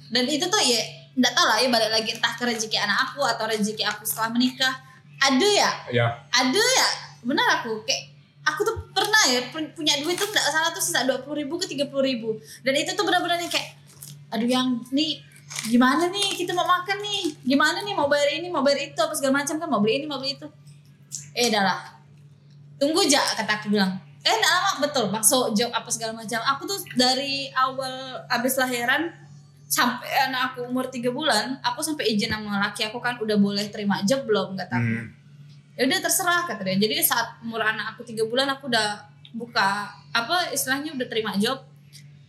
dan 0.08 0.24
itu 0.24 0.42
tuh 0.44 0.58
ya 0.58 0.80
nggak 1.12 1.32
tahu 1.32 1.46
lah 1.46 1.58
ya 1.58 1.68
balik 1.68 1.90
lagi 1.90 2.10
entah 2.12 2.32
ke 2.32 2.44
rezeki 2.44 2.76
anak 2.76 2.98
aku 3.06 3.20
atau 3.22 3.44
rezeki 3.46 3.82
aku 3.82 4.02
setelah 4.02 4.30
menikah 4.30 4.74
ada 5.18 5.46
ya 5.46 5.70
Ya. 5.90 6.06
ada 6.30 6.58
ya 6.60 6.88
benar 7.20 7.60
aku 7.60 7.84
kayak 7.84 8.09
aku 8.46 8.60
tuh 8.64 8.76
pernah 8.90 9.22
ya 9.28 9.40
pu- 9.52 9.72
punya 9.76 10.00
duit 10.00 10.16
tuh 10.16 10.28
nggak 10.28 10.46
salah 10.48 10.70
tuh 10.72 10.80
sisa 10.80 11.04
dua 11.04 11.20
puluh 11.20 11.44
ribu 11.44 11.60
ke 11.60 11.66
tiga 11.68 11.84
puluh 11.88 12.04
ribu. 12.04 12.40
Dan 12.64 12.74
itu 12.76 12.92
tuh 12.96 13.04
benar-benar 13.04 13.38
yang 13.40 13.52
kayak 13.52 13.76
aduh 14.30 14.46
yang 14.46 14.68
nih 14.94 15.18
gimana 15.66 16.06
nih 16.08 16.38
kita 16.38 16.54
mau 16.54 16.64
makan 16.64 16.98
nih? 17.02 17.22
Gimana 17.42 17.82
nih 17.82 17.94
mau 17.94 18.06
bayar 18.06 18.38
ini 18.38 18.48
mau 18.48 18.62
bayar 18.62 18.90
itu 18.90 18.98
apa 18.98 19.12
segala 19.12 19.42
macam 19.42 19.58
kan 19.58 19.68
mau 19.68 19.82
beli 19.82 20.02
ini 20.02 20.06
mau 20.06 20.22
beli 20.22 20.38
itu. 20.38 20.46
Eh 21.34 21.50
dah 21.50 21.62
lah. 21.62 21.80
Tunggu 22.80 23.04
aja 23.04 23.20
kata 23.36 23.60
aku 23.60 23.74
bilang. 23.74 23.98
Eh 24.24 24.32
enggak 24.32 24.52
lama. 24.52 24.70
Betul 24.84 25.04
masuk 25.12 25.52
job 25.52 25.68
apa 25.74 25.90
segala 25.92 26.16
macam. 26.16 26.40
Aku 26.56 26.64
tuh 26.64 26.80
dari 26.96 27.50
awal 27.52 28.24
abis 28.30 28.56
lahiran 28.56 29.10
sampai 29.70 30.10
anak 30.26 30.50
aku 30.50 30.66
umur 30.66 30.90
tiga 30.90 31.14
bulan 31.14 31.54
aku 31.62 31.78
sampai 31.78 32.10
izin 32.10 32.26
sama 32.34 32.58
laki 32.58 32.90
aku 32.90 32.98
kan 32.98 33.14
udah 33.22 33.38
boleh 33.38 33.70
terima 33.70 34.02
job 34.02 34.26
belum? 34.26 34.58
kata 34.58 34.74
aku. 34.74 34.82
Hmm. 34.82 35.19
Ya 35.80 35.88
udah 35.88 35.98
terserah 35.98 36.44
kata 36.44 36.60
dia 36.60 36.76
jadi 36.76 37.00
saat 37.00 37.40
umur 37.40 37.64
anak 37.64 37.96
aku 37.96 38.04
tiga 38.04 38.28
bulan 38.28 38.52
aku 38.52 38.68
udah 38.68 39.00
buka 39.32 39.88
apa 40.12 40.52
istilahnya 40.52 40.92
udah 40.92 41.08
terima 41.08 41.32
job 41.34 41.56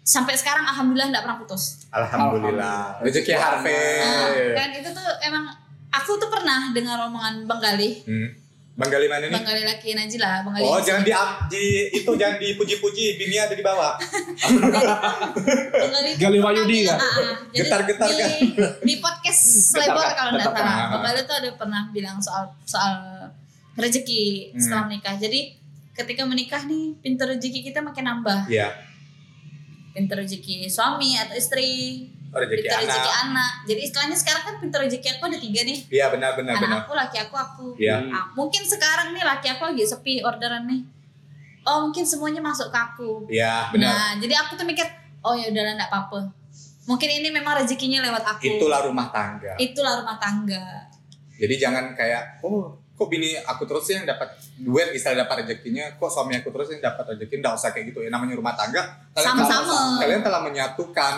sampai 0.02 0.34
sekarang 0.34 0.64
alhamdulillah 0.64 1.12
nggak 1.12 1.24
pernah 1.28 1.36
putus 1.38 1.84
Alhamdulillah. 1.92 3.04
Rezeki 3.04 3.36
Harvey. 3.36 4.00
Nah, 4.00 4.56
dan 4.56 4.70
itu 4.72 4.88
tuh 4.88 5.04
emang 5.20 5.52
aku 5.92 6.16
tuh 6.16 6.32
pernah 6.32 6.72
dengar 6.72 6.96
omongan 7.04 7.44
Bang 7.44 7.60
Gali 7.60 8.00
Hmm. 8.08 8.32
Bang 8.72 8.88
Gali 8.88 9.12
mana 9.12 9.28
nih? 9.28 9.36
Bang 9.36 9.44
Gali 9.44 9.68
laki 9.68 9.92
Najila 9.92 10.48
Bang 10.48 10.56
Gali 10.56 10.64
Oh, 10.64 10.80
jangan 10.80 11.04
di, 11.04 11.12
di 11.52 11.64
itu 11.92 12.08
jangan 12.16 12.40
dipuji-puji, 12.40 13.20
bini 13.20 13.36
ada 13.36 13.52
di 13.52 13.60
bawah. 13.60 14.00
Bang 15.76 15.92
Gali, 16.18 16.40
Wahyudi 16.40 16.88
kan? 16.88 16.96
ah, 16.96 17.04
ah. 17.04 17.36
Jadi 17.52 17.60
Getar-getar 17.60 18.08
di, 18.08 18.16
kan? 18.16 18.30
di 18.80 18.94
podcast 18.98 19.42
Getar 19.44 19.84
Selebar 19.84 20.08
kan? 20.08 20.14
kalau 20.16 20.32
nggak 20.32 20.48
Getar 20.48 20.64
salah 20.64 20.72
kan? 20.74 20.88
Bang 20.90 21.02
Gali 21.04 21.22
tuh 21.22 21.36
ada 21.36 21.50
pernah 21.54 21.82
bilang 21.92 22.18
soal 22.18 22.44
soal 22.64 22.94
rezeki 23.74 24.24
Hmm. 24.50 24.60
setelah 24.60 24.84
menikah 24.86 25.16
jadi 25.16 25.42
ketika 25.94 26.24
menikah 26.24 26.62
nih 26.64 26.96
pintu 26.98 27.24
rezeki 27.24 27.60
kita 27.64 27.80
makin 27.80 28.04
nambah 28.06 28.48
Iya. 28.48 28.72
pintu 29.92 30.14
rezeki 30.14 30.66
suami 30.66 31.16
atau 31.16 31.34
istri 31.34 31.70
Oh, 32.30 32.40
rezeki 32.40 32.64
pintu 32.64 32.76
rezeki 32.78 33.12
anak. 33.12 33.24
anak 33.26 33.52
jadi 33.66 33.82
istilahnya 33.82 34.16
sekarang 34.16 34.44
kan 34.46 34.56
pintu 34.58 34.78
rezeki 34.78 35.08
aku 35.10 35.24
ada 35.26 35.38
tiga 35.38 35.62
nih 35.62 35.78
Iya, 35.90 36.06
benar 36.10 36.32
benar 36.34 36.54
anak 36.54 36.64
benar. 36.64 36.80
aku 36.82 36.92
laki 36.94 37.18
aku 37.20 37.36
aku 37.38 37.66
Iya. 37.76 37.96
Ah, 38.08 38.26
mungkin 38.32 38.64
sekarang 38.64 39.12
nih 39.12 39.20
laki 39.22 39.48
aku 39.50 39.64
lagi 39.68 39.84
sepi 39.84 40.14
orderan 40.22 40.64
nih 40.64 40.82
oh 41.62 41.86
mungkin 41.86 42.02
semuanya 42.02 42.40
masuk 42.40 42.68
ke 42.68 42.78
aku 42.78 43.10
Iya, 43.28 43.68
benar. 43.70 43.88
nah 43.90 44.10
jadi 44.18 44.34
aku 44.38 44.56
tuh 44.56 44.64
mikir 44.64 44.88
oh 45.22 45.32
ya 45.34 45.48
udahlah 45.48 45.76
enggak 45.76 45.88
apa-apa 45.88 46.20
mungkin 46.82 47.10
ini 47.14 47.30
memang 47.30 47.54
rezekinya 47.54 48.02
lewat 48.02 48.24
aku 48.26 48.48
Itulah 48.50 48.82
rumah 48.82 49.08
tangga. 49.08 49.54
itulah 49.56 49.94
rumah 49.98 50.18
tangga 50.18 50.88
Jadi 51.34 51.54
jangan 51.58 51.92
kayak 51.92 52.40
oh 52.42 52.74
kok 53.02 53.10
bini 53.10 53.34
aku 53.36 53.66
terus 53.66 53.90
yang 53.90 54.06
dapat 54.06 54.30
duit 54.56 54.94
istilah 54.94 55.26
dapat 55.26 55.42
rezekinya 55.42 55.98
kok 55.98 56.06
suami 56.06 56.38
aku 56.38 56.54
terus 56.54 56.70
yang 56.70 56.82
dapat 56.84 57.04
rezeki 57.10 57.34
enggak 57.36 57.54
usah 57.56 57.70
kayak 57.72 57.90
gitu 57.90 58.00
ya 58.00 58.10
namanya 58.10 58.38
rumah 58.38 58.54
tangga. 58.54 59.10
Kalian 59.12 59.26
Sama-sama. 59.34 59.66
telah- 59.66 60.00
kalian 60.00 60.22
telah 60.22 60.42
menyatukan 60.44 61.14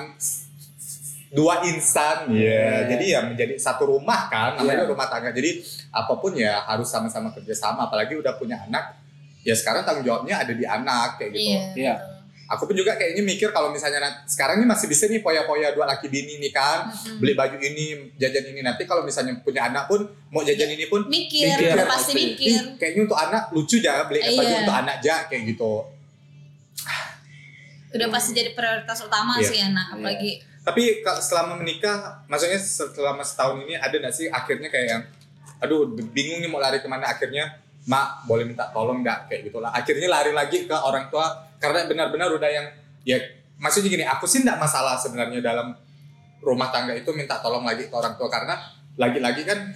dua 1.29 1.65
insan. 1.65 2.29
Ya 2.31 2.87
jadi 2.87 3.05
ya 3.05 3.19
menjadi 3.21 3.57
satu 3.57 3.89
rumah 3.89 4.29
kan 4.29 4.55
namanya 4.55 4.85
Iya. 4.85 4.91
rumah 4.91 5.07
tangga. 5.07 5.29
Jadi 5.29 5.59
apa 5.89 6.13
pun 6.15 6.31
ya 6.31 6.63
harus 6.63 6.87
sama-sama 6.87 7.33
kerjasama 7.33 7.83
apalagi 7.83 8.15
udah 8.15 8.31
punya 8.33 8.61
anak 8.61 8.95
ya 9.41 9.51
sekarang 9.51 9.83
tanggung 9.83 10.05
jawabnya 10.05 10.39
ada 10.39 10.53
di 10.53 10.63
anak 10.63 11.19
kayak 11.19 11.31
gitu. 11.33 11.51
Iya 11.51 11.61
Iya. 11.75 11.93
Aku 12.53 12.65
pun 12.65 12.75
juga 12.75 12.93
kayaknya 12.93 13.21
mikir 13.21 13.49
kalau 13.49 13.67
misalnya 13.67 13.99
nanti- 13.99 14.29
sekarang 14.29 14.57
ini 14.57 14.65
masih 14.65 14.85
bisa 14.85 15.05
nih 15.05 15.19
poya-poya 15.19 15.71
dua 15.71 15.85
laki 15.85 16.05
bini 16.05 16.37
nih 16.37 16.49
kan 16.49 16.85
Mm-mm. 16.85 17.17
beli 17.17 17.33
baju 17.33 17.57
ini 17.57 17.85
jajan 18.15 18.45
ini 18.47 18.61
nanti 18.61 18.83
kalau 18.83 19.01
misalnya 19.01 19.33
punya 19.37 19.67
anak 19.67 19.85
pun 19.85 20.01
mau 20.29 20.41
jajan 20.41 20.69
ini 20.69 20.85
pun 20.85 21.03
mikir, 21.05 21.49
Mikir, 21.51 21.73
udah 21.73 21.87
pasti 21.87 22.11
mikir 22.13 22.49
Ih, 22.53 22.61
kayaknya 22.75 23.01
untuk 23.03 23.17
anak 23.17 23.43
lucu 23.49 23.77
jangan 23.77 24.05
beli 24.05 24.21
baju 24.21 24.39
Iya. 24.43 24.59
untuk 24.61 24.77
anak 24.77 24.95
aja 24.97 25.15
kayak 25.25 25.43
gitu. 25.47 25.73
udah 27.91 28.07
pasti 28.09 28.33
jadi 28.33 28.51
prioritas 28.51 28.99
utama 28.99 29.37
Iya. 29.37 29.45
sih 29.45 29.59
anak 29.59 29.87
apalagi 29.91 30.41
Tapi 30.63 31.03
selama 31.19 31.59
menikah, 31.59 32.23
maksudnya 32.25 32.55
selama 32.55 33.19
setahun 33.21 33.59
ini 33.61 33.75
ada 33.75 33.91
nggak 33.91 34.15
sih 34.15 34.31
akhirnya 34.31 34.71
kayak 34.71 34.87
yang, 34.87 35.03
aduh 35.59 35.83
bingung 36.07 36.39
nih 36.39 36.47
mau 36.47 36.55
lari 36.57 36.79
ke 36.79 36.87
mana 36.87 37.03
akhirnya, 37.05 37.59
mak 37.83 38.23
boleh 38.23 38.47
minta 38.47 38.71
tolong 38.71 39.03
nggak 39.03 39.27
kayak 39.27 39.43
gitulah. 39.43 39.69
Akhirnya 39.69 40.07
lari 40.07 40.31
lagi 40.31 40.63
ke 40.63 40.71
orang 40.71 41.11
tua 41.11 41.27
karena 41.63 41.87
benar-benar 41.87 42.27
udah 42.35 42.49
yang 42.51 42.67
ya 43.07 43.15
maksudnya 43.55 43.87
gini, 43.87 44.03
aku 44.03 44.27
sih 44.27 44.43
nggak 44.43 44.59
masalah 44.59 44.99
sebenarnya 44.99 45.39
dalam 45.39 45.71
rumah 46.43 46.67
tangga 46.75 46.91
itu 46.91 47.07
minta 47.15 47.39
tolong 47.39 47.63
lagi 47.63 47.87
ke 47.87 47.95
orang 47.95 48.19
tua. 48.19 48.27
Karena 48.27 48.59
lagi-lagi 48.99 49.47
kan 49.47 49.71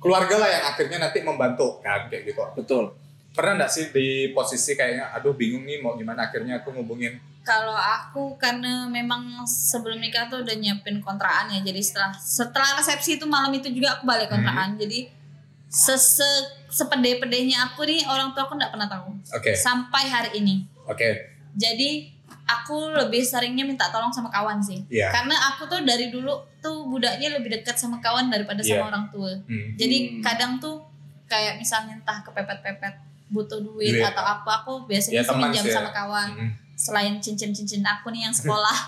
keluarga 0.00 0.40
lah 0.40 0.48
yang 0.48 0.64
akhirnya 0.72 0.98
nanti 1.04 1.20
membantu 1.20 1.84
kan 1.84 2.08
kayak 2.08 2.32
gitu. 2.32 2.40
Betul. 2.56 2.96
Pernah 3.36 3.60
nggak 3.60 3.70
sih 3.70 3.84
di 3.92 4.32
posisi 4.32 4.72
kayaknya, 4.72 5.12
aduh 5.12 5.36
bingung 5.36 5.68
nih 5.68 5.84
mau 5.84 5.94
gimana? 6.00 6.32
Akhirnya 6.32 6.64
aku 6.64 6.72
ngubungin. 6.72 7.20
Kalau 7.44 7.76
aku 7.76 8.40
karena 8.40 8.88
memang 8.88 9.44
sebelum 9.44 10.00
nikah 10.00 10.32
tuh 10.32 10.44
udah 10.44 10.56
nyiapin 10.56 11.00
kontrakan 11.00 11.48
ya 11.48 11.64
jadi 11.64 11.80
setelah 11.80 12.12
setelah 12.12 12.76
resepsi 12.76 13.16
itu 13.16 13.24
malam 13.24 13.52
itu 13.56 13.72
juga 13.72 14.00
aku 14.00 14.08
balik 14.08 14.32
kontrakan. 14.32 14.76
Hmm. 14.76 14.80
jadi 14.80 15.08
sese 15.68 16.28
sepede-pedenya 16.68 17.72
aku 17.72 17.84
nih 17.84 18.04
orang 18.08 18.32
tua 18.32 18.48
aku 18.48 18.56
nggak 18.56 18.72
pernah 18.72 18.88
tahu. 18.88 19.16
Oke, 19.36 19.52
sampai 19.56 20.08
hari 20.08 20.40
ini 20.40 20.68
oke, 20.88 21.08
jadi 21.54 21.90
aku 22.44 22.96
lebih 22.96 23.20
seringnya 23.20 23.62
minta 23.62 23.88
tolong 23.88 24.08
sama 24.08 24.28
kawan 24.28 24.56
sih 24.58 24.80
Iya. 24.88 25.12
karena 25.12 25.36
aku 25.48 25.64
tuh 25.64 25.84
dari 25.84 26.08
dulu 26.08 26.32
tuh 26.58 26.88
budaknya 26.88 27.28
lebih 27.30 27.52
dekat 27.52 27.76
sama 27.76 28.00
kawan 28.00 28.28
daripada 28.28 28.60
Iya. 28.60 28.80
sama 28.80 28.88
orang 28.88 29.04
tua 29.08 29.32
Hmm. 29.44 29.76
jadi 29.76 29.96
Hmm. 30.10 30.20
kadang 30.20 30.52
tuh 30.56 30.80
kayak 31.24 31.56
misalnya 31.56 31.92
entah 31.94 32.24
kepepet-pepet 32.24 32.94
butuh 33.28 33.60
duit, 33.60 33.92
Duit. 33.92 34.00
atau 34.02 34.24
apa 34.24 34.64
aku 34.64 34.88
biasanya 34.88 35.20
Ya, 35.20 35.22
sih 35.22 35.28
teman 35.28 35.52
minjam 35.52 35.64
ya. 35.68 35.74
sama 35.74 35.90
kawan 35.92 36.28
Hmm. 36.32 36.50
Selain 36.78 37.18
cincin-cincin 37.18 37.82
aku 37.82 38.06
nih 38.08 38.22
yang 38.22 38.30
sekolah 38.30 38.78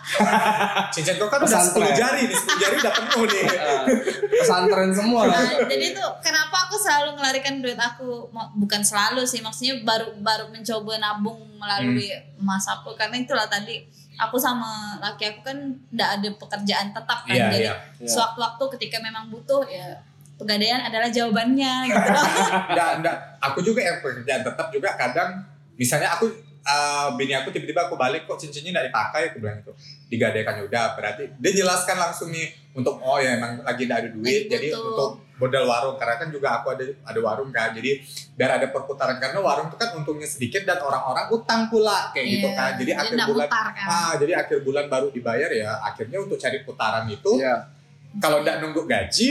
Cincin 0.94 1.18
kau 1.18 1.26
kan 1.26 1.42
udah 1.42 1.50
Pesantren. 1.50 1.90
10 1.90 1.98
jari 1.98 2.22
nih, 2.22 2.36
10 2.38 2.62
jari 2.62 2.74
udah 2.78 2.92
penuh 2.94 3.22
nih. 3.26 3.42
Eh, 3.42 3.82
pesantren 4.40 4.90
semua. 4.90 5.22
Nah, 5.26 5.66
jadi 5.66 5.86
tuh 5.90 6.10
kenapa 6.20 6.56
aku 6.64 6.78
selalu 6.78 7.18
ngelarikan 7.18 7.58
duit 7.58 7.74
aku 7.76 8.30
bukan 8.54 8.78
selalu 8.80 9.26
sih 9.26 9.42
maksudnya 9.42 9.82
baru 9.82 10.06
baru 10.16 10.46
mencoba 10.48 10.96
nabung 10.96 11.42
melalui 11.58 12.08
Hmm. 12.10 12.40
emas 12.40 12.64
aku 12.64 12.94
karena 12.94 13.18
itulah 13.18 13.44
tadi 13.44 13.82
aku 14.16 14.36
sama 14.36 14.70
laki 14.96 15.28
aku 15.28 15.40
kan 15.42 15.58
ndak 15.90 16.10
ada 16.16 16.28
pekerjaan 16.32 16.88
tetap 16.88 17.18
kan 17.20 17.34
Iya, 17.34 17.46
jadi 17.48 17.58
iya. 17.60 17.74
Iya. 17.98 18.06
sewaktu-waktu 18.06 18.64
ketika 18.78 18.96
memang 18.98 19.28
butuh 19.28 19.60
ya 19.66 19.98
pegadaian 20.36 20.80
adalah 20.80 21.10
jawabannya 21.10 21.72
gitu 21.86 22.10
Enggak, 22.70 22.90
enggak. 22.96 23.16
Aku 23.42 23.58
juga 23.60 23.80
yang 23.82 23.98
pekerjaan 23.98 24.40
tetap 24.40 24.66
juga 24.70 24.94
kadang 24.94 25.42
misalnya 25.74 26.08
aku 26.10 26.30
eh, 26.62 27.08
bini 27.14 27.32
aku 27.32 27.48
tiba-tiba 27.48 27.86
aku 27.86 27.94
balik 27.94 28.24
kok 28.24 28.36
cincinnya 28.36 28.70
enggak 28.70 28.86
dipakai? 28.88 29.22
Aku 29.30 29.38
bilang 29.38 29.58
itu 29.58 29.72
digadaikan 30.06 30.58
ya 30.58 30.64
udah 30.64 30.84
berarti 30.94 31.22
dia 31.36 31.52
jelaskan 31.54 31.96
langsung 31.96 32.28
nih 32.28 32.46
untuk 32.72 32.98
oh 32.98 33.16
ya 33.16 33.34
emang 33.34 33.62
lagi 33.62 33.84
enggak 33.84 33.98
ada 34.02 34.10
duit 34.10 34.42
jadi 34.46 34.68
untuk 34.72 35.10
modal 35.36 35.64
warung. 35.64 35.96
Karena 35.96 36.16
kan 36.16 36.28
juga 36.28 36.60
aku 36.60 36.66
ada 36.72 36.84
ada 36.84 37.20
warung 37.20 37.48
kan 37.48 37.72
jadi 37.72 37.96
biar 38.34 38.60
ada 38.60 38.66
perputaran 38.68 39.16
karena 39.16 39.40
warung 39.40 39.66
itu 39.66 39.76
kan 39.76 39.88
untungnya 39.94 40.24
sedikit 40.24 40.62
dan 40.62 40.78
orang-orang 40.78 41.26
utang 41.30 41.66
pula 41.66 42.12
kayak 42.12 42.26
gitu 42.28 42.48
Iya, 42.48 42.56
kan. 42.56 42.70
Jadi 42.76 42.90
akhir 42.92 43.12
ndak 43.16 43.28
bulan 43.28 43.46
mutar 43.48 43.66
kan. 43.72 43.86
Ah 43.88 44.12
jadi 44.16 44.32
akhir 44.36 44.56
bulan 44.60 44.84
baru 44.86 45.08
dibayar 45.08 45.50
ya 45.50 45.70
akhirnya 45.80 46.18
untuk 46.18 46.36
cari 46.36 46.60
putaran 46.60 47.04
itu 47.06 47.32
Iya. 47.36 47.56
kalau 48.18 48.42
enggak 48.42 48.60
nunggu 48.60 48.84
gaji 48.84 49.28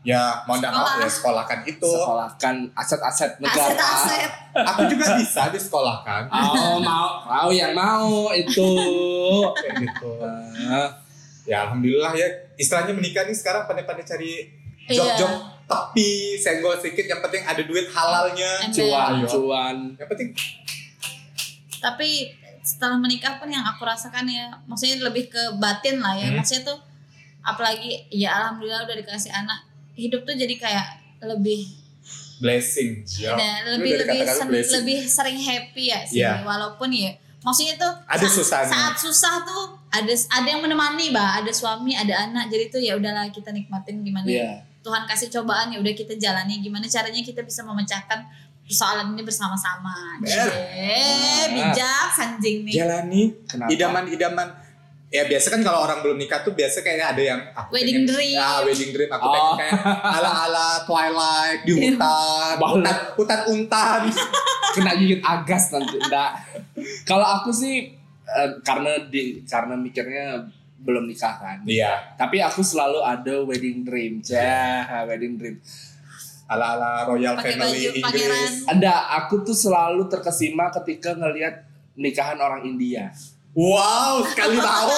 ya 0.00 0.40
mau 0.44 0.54
enggak 0.54 0.70
mau 0.70 0.86
Sekolah. 0.86 1.00
ya 1.00 1.08
sekolahkan 1.10 1.58
itu 1.64 1.90
Sekolahkan 1.90 2.54
aset-aset 2.72 3.30
negara. 3.38 3.66
aset-aset 3.66 4.30
aku 4.56 4.82
juga 4.86 5.04
bisa 5.16 5.42
disekolahkan 5.48 6.22
Oh 6.30 6.78
mau, 6.78 7.20
mau 7.20 7.48
yang 7.50 7.74
mau 7.74 8.30
itu. 8.30 8.68
kayak 9.52 9.74
gitu 9.80 10.10
Eh, 10.70 10.88
ya 11.44 11.64
alhamdulillah 11.64 12.12
ya 12.12 12.26
istilahnya 12.54 12.92
menikah 12.92 13.22
nih 13.22 13.32
sekarang 13.32 13.64
pandai-pandai 13.64 14.04
cari 14.04 14.32
Iya. 14.86 15.04
job-job 15.18 15.32
tapi 15.64 16.08
senggol 16.34 16.72
sedikit 16.74 17.04
yang 17.06 17.20
penting 17.20 17.42
ada 17.42 17.60
duit 17.60 17.84
halalnya 17.86 18.64
cuan, 18.68 19.20
cuan. 19.22 19.76
yang 19.94 20.08
penting 20.08 20.32
tapi 21.78 22.32
setelah 22.60 22.96
menikah 22.96 23.36
pun 23.36 23.46
yang 23.46 23.60
aku 23.62 23.82
rasakan 23.82 24.24
ya 24.24 24.48
maksudnya 24.64 25.00
lebih 25.02 25.28
ke 25.28 25.42
batin 25.56 26.00
lah 26.00 26.12
ya 26.12 26.28
Hmm. 26.28 26.36
maksudnya 26.36 26.64
tuh 26.66 26.78
apalagi 27.40 28.00
ya 28.08 28.32
alhamdulillah 28.34 28.84
udah 28.84 28.96
dikasih 28.98 29.28
anak 29.30 29.60
hidup 29.98 30.22
tuh 30.22 30.32
jadi 30.32 30.54
kayak 30.54 30.86
lebih 31.20 31.66
blessing 32.38 33.02
ya. 33.18 33.34
Nah, 33.34 33.74
lebih 33.74 33.98
lebih 33.98 34.22
sen- 34.24 34.46
blessing. 34.46 34.74
lebih 34.78 34.98
sering 35.04 35.36
happy 35.36 35.84
ya 35.86 36.00
sih 36.02 36.22
Iya. 36.22 36.40
walaupun 36.40 36.86
ya 36.88 37.10
maksudnya 37.40 37.74
tuh 37.76 37.90
Ada 38.06 38.24
sa- 38.24 38.34
susahnya. 38.36 38.70
saat 38.70 38.94
susah 38.96 39.34
tuh 39.42 39.62
ada 39.90 40.06
ada 40.08 40.46
yang 40.46 40.60
menemani 40.60 41.10
bah 41.10 41.36
ada 41.36 41.50
suami 41.50 41.92
ada 41.92 42.14
anak 42.24 42.46
jadi 42.46 42.64
tuh 42.68 42.78
ya 42.78 42.94
udahlah 42.94 43.26
kita 43.28 43.50
nikmatin 43.50 44.00
gimana 44.00 44.22
Iya. 44.24 44.62
Tuhan 44.78 45.02
kasih 45.04 45.28
cobaan 45.28 45.68
ya 45.68 45.78
udah 45.78 45.90
kita 45.92 46.14
jalani 46.14 46.58
gimana 46.60 46.86
caranya 46.86 47.18
kita 47.20 47.42
bisa 47.42 47.60
memecahkan 47.60 48.22
persoalan 48.62 49.10
ini 49.10 49.22
bersama-sama 49.22 49.90
Ber. 50.20 50.28
eh 50.70 51.44
bijak 51.50 52.06
sanjing 52.12 52.62
nih 52.62 52.74
jalani 52.76 53.22
Kenapa? 53.44 53.68
idaman-idaman 53.68 54.48
ya 55.08 55.24
biasa 55.24 55.48
kan 55.48 55.60
kalau 55.60 55.80
orang 55.82 56.00
belum 56.00 56.16
nikah 56.16 56.40
tuh 56.40 56.52
biasa 56.52 56.80
kayaknya 56.80 57.06
ada 57.08 57.22
yang 57.24 57.40
aku 57.50 57.72
Wedding 57.72 58.04
pengen- 58.04 58.08
dream. 58.10 58.36
ya 58.36 58.60
wedding 58.60 58.90
dream 58.92 59.10
aku 59.10 59.24
Oh. 59.24 59.32
pengen 59.32 59.52
kayak 59.58 59.72
ala-ala 60.06 60.68
twilight 60.84 61.60
di 61.62 61.72
hutan 61.82 62.54
Bau. 62.54 62.68
hutan 62.74 62.96
hutan 63.14 63.40
untan 63.48 64.02
Kena 64.68 64.92
gigit 64.94 65.18
agas 65.18 65.72
nanti. 65.72 65.96
Enggak. 65.96 66.44
Kalau 67.02 67.24
aku 67.24 67.48
sih 67.50 67.88
eh, 68.22 68.50
karena 68.60 69.00
di 69.02 69.40
karena 69.42 69.74
mikirnya 69.74 70.44
belum 70.78 71.08
nikah 71.08 71.34
kan. 71.34 71.58
iya 71.64 72.14
Tapi 72.14 72.38
aku 72.38 72.60
selalu 72.60 73.00
ada 73.00 73.42
wedding 73.42 73.82
dream. 73.82 74.20
Cah, 74.20 75.02
wedding 75.04 75.34
dream. 75.34 75.56
ala-ala 76.44 77.04
royal 77.04 77.34
Pakai 77.34 77.56
family 77.56 77.80
baju. 77.80 77.90
Inggris. 77.98 78.52
Ada, 78.64 78.94
aku 79.18 79.40
tuh 79.42 79.52
selalu 79.52 80.04
terkesima 80.06 80.68
ketika 80.70 81.12
ngelihat 81.12 81.64
nikahan 81.94 82.36
orang 82.36 82.62
India. 82.62 83.08
Wow, 83.58 84.22
sekali 84.24 84.54
tahu. 84.54 84.90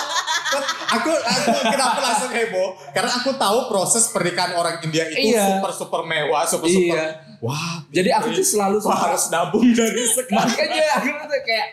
aku 0.90 1.11
aku 1.16 1.51
kenapa 1.64 1.99
langsung 1.99 2.29
heboh? 2.29 2.77
Karena 2.92 3.09
aku 3.14 3.33
tahu 3.33 3.59
proses 3.66 4.11
pernikahan 4.11 4.53
orang 4.53 4.83
India 4.83 5.09
itu 5.09 5.33
Iya. 5.33 5.57
super 5.57 5.73
super 5.73 6.01
mewah, 6.03 6.44
super 6.44 6.68
super. 6.68 6.92
Iya. 6.92 7.38
Wah, 7.40 7.81
Jadi 7.88 8.11
aku 8.11 8.29
tuh 8.31 8.44
selalu 8.44 8.77
Wah, 8.77 8.85
suka 8.85 8.96
harus 9.09 9.25
nabung 9.31 9.64
dari 9.70 10.05
sekarang. 10.05 10.44
makanya 10.44 10.85
aku 10.92 11.09
tuh 11.25 11.40
kayak 11.40 11.66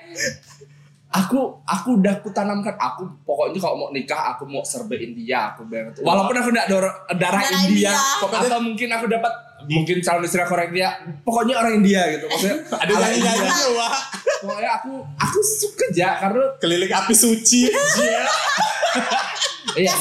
aku 1.09 1.39
aku 1.61 1.89
udah 1.97 2.13
aku 2.15 2.29
tanamkan 2.29 2.75
aku 2.77 3.03
pokoknya 3.21 3.57
kalau 3.57 3.75
mau 3.77 3.89
nikah 3.89 4.31
aku 4.31 4.43
mau 4.45 4.59
serba 4.61 4.91
India 4.93 5.51
aku 5.51 5.63
banget 5.65 5.99
walaupun 5.99 6.35
aku 6.35 6.49
nggak 6.51 6.67
darah 6.67 6.93
darah 7.09 7.41
Darah 7.41 7.43
India, 7.63 7.89
India. 7.89 7.95
Pokoknya- 8.19 8.47
atau 8.47 8.59
mungkin 8.61 8.87
aku 8.89 9.05
dapat 9.09 9.33
mungkin 9.67 9.97
calon 9.99 10.23
istri 10.23 10.39
aku 10.39 10.55
orang 10.55 10.71
India 10.71 10.89
pokoknya 11.27 11.55
orang 11.59 11.73
India 11.83 12.01
gitu 12.15 12.25
maksudnya 12.31 12.57
Ada 12.81 12.91
nyanyi 12.95 13.19
India. 13.19 13.67
wah. 13.75 13.99
pokoknya 14.41 14.71
aku 14.79 14.93
aku 15.19 15.39
suka 15.43 15.85
aja 15.91 16.09
karena 16.23 16.43
Keliling 16.61 16.93
api 16.93 17.13
suci. 17.15 17.67
Iya. 17.67 18.23
iya 19.81 19.93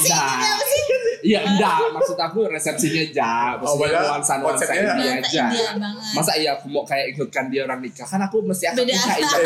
Ini 1.27 1.29
iya 1.29 1.39
enggak 1.43 1.77
maksud 1.91 2.15
aku 2.15 2.47
resepsinya 2.47 3.01
aja 3.03 3.31
Oh, 3.57 3.75
maksudnya 3.75 3.83
padahal 3.83 4.07
nuansa 4.09 4.33
nuansa 4.37 4.63
Nuansa 4.63 4.65
aja 4.71 4.79
India 5.11 5.45
banget. 5.75 6.13
masa 6.15 6.31
iya 6.33 6.49
aku 6.53 6.65
mau 6.67 6.81
kayak 6.81 7.05
ikutkan 7.11 7.51
dia 7.51 7.61
orang 7.61 7.79
nikah 7.79 8.07
kan 8.07 8.21
aku 8.21 8.39
mesti 8.41 8.65
akan 8.65 8.77
Beda. 8.79 8.93
nikah 8.93 9.15
iya. 9.17 9.37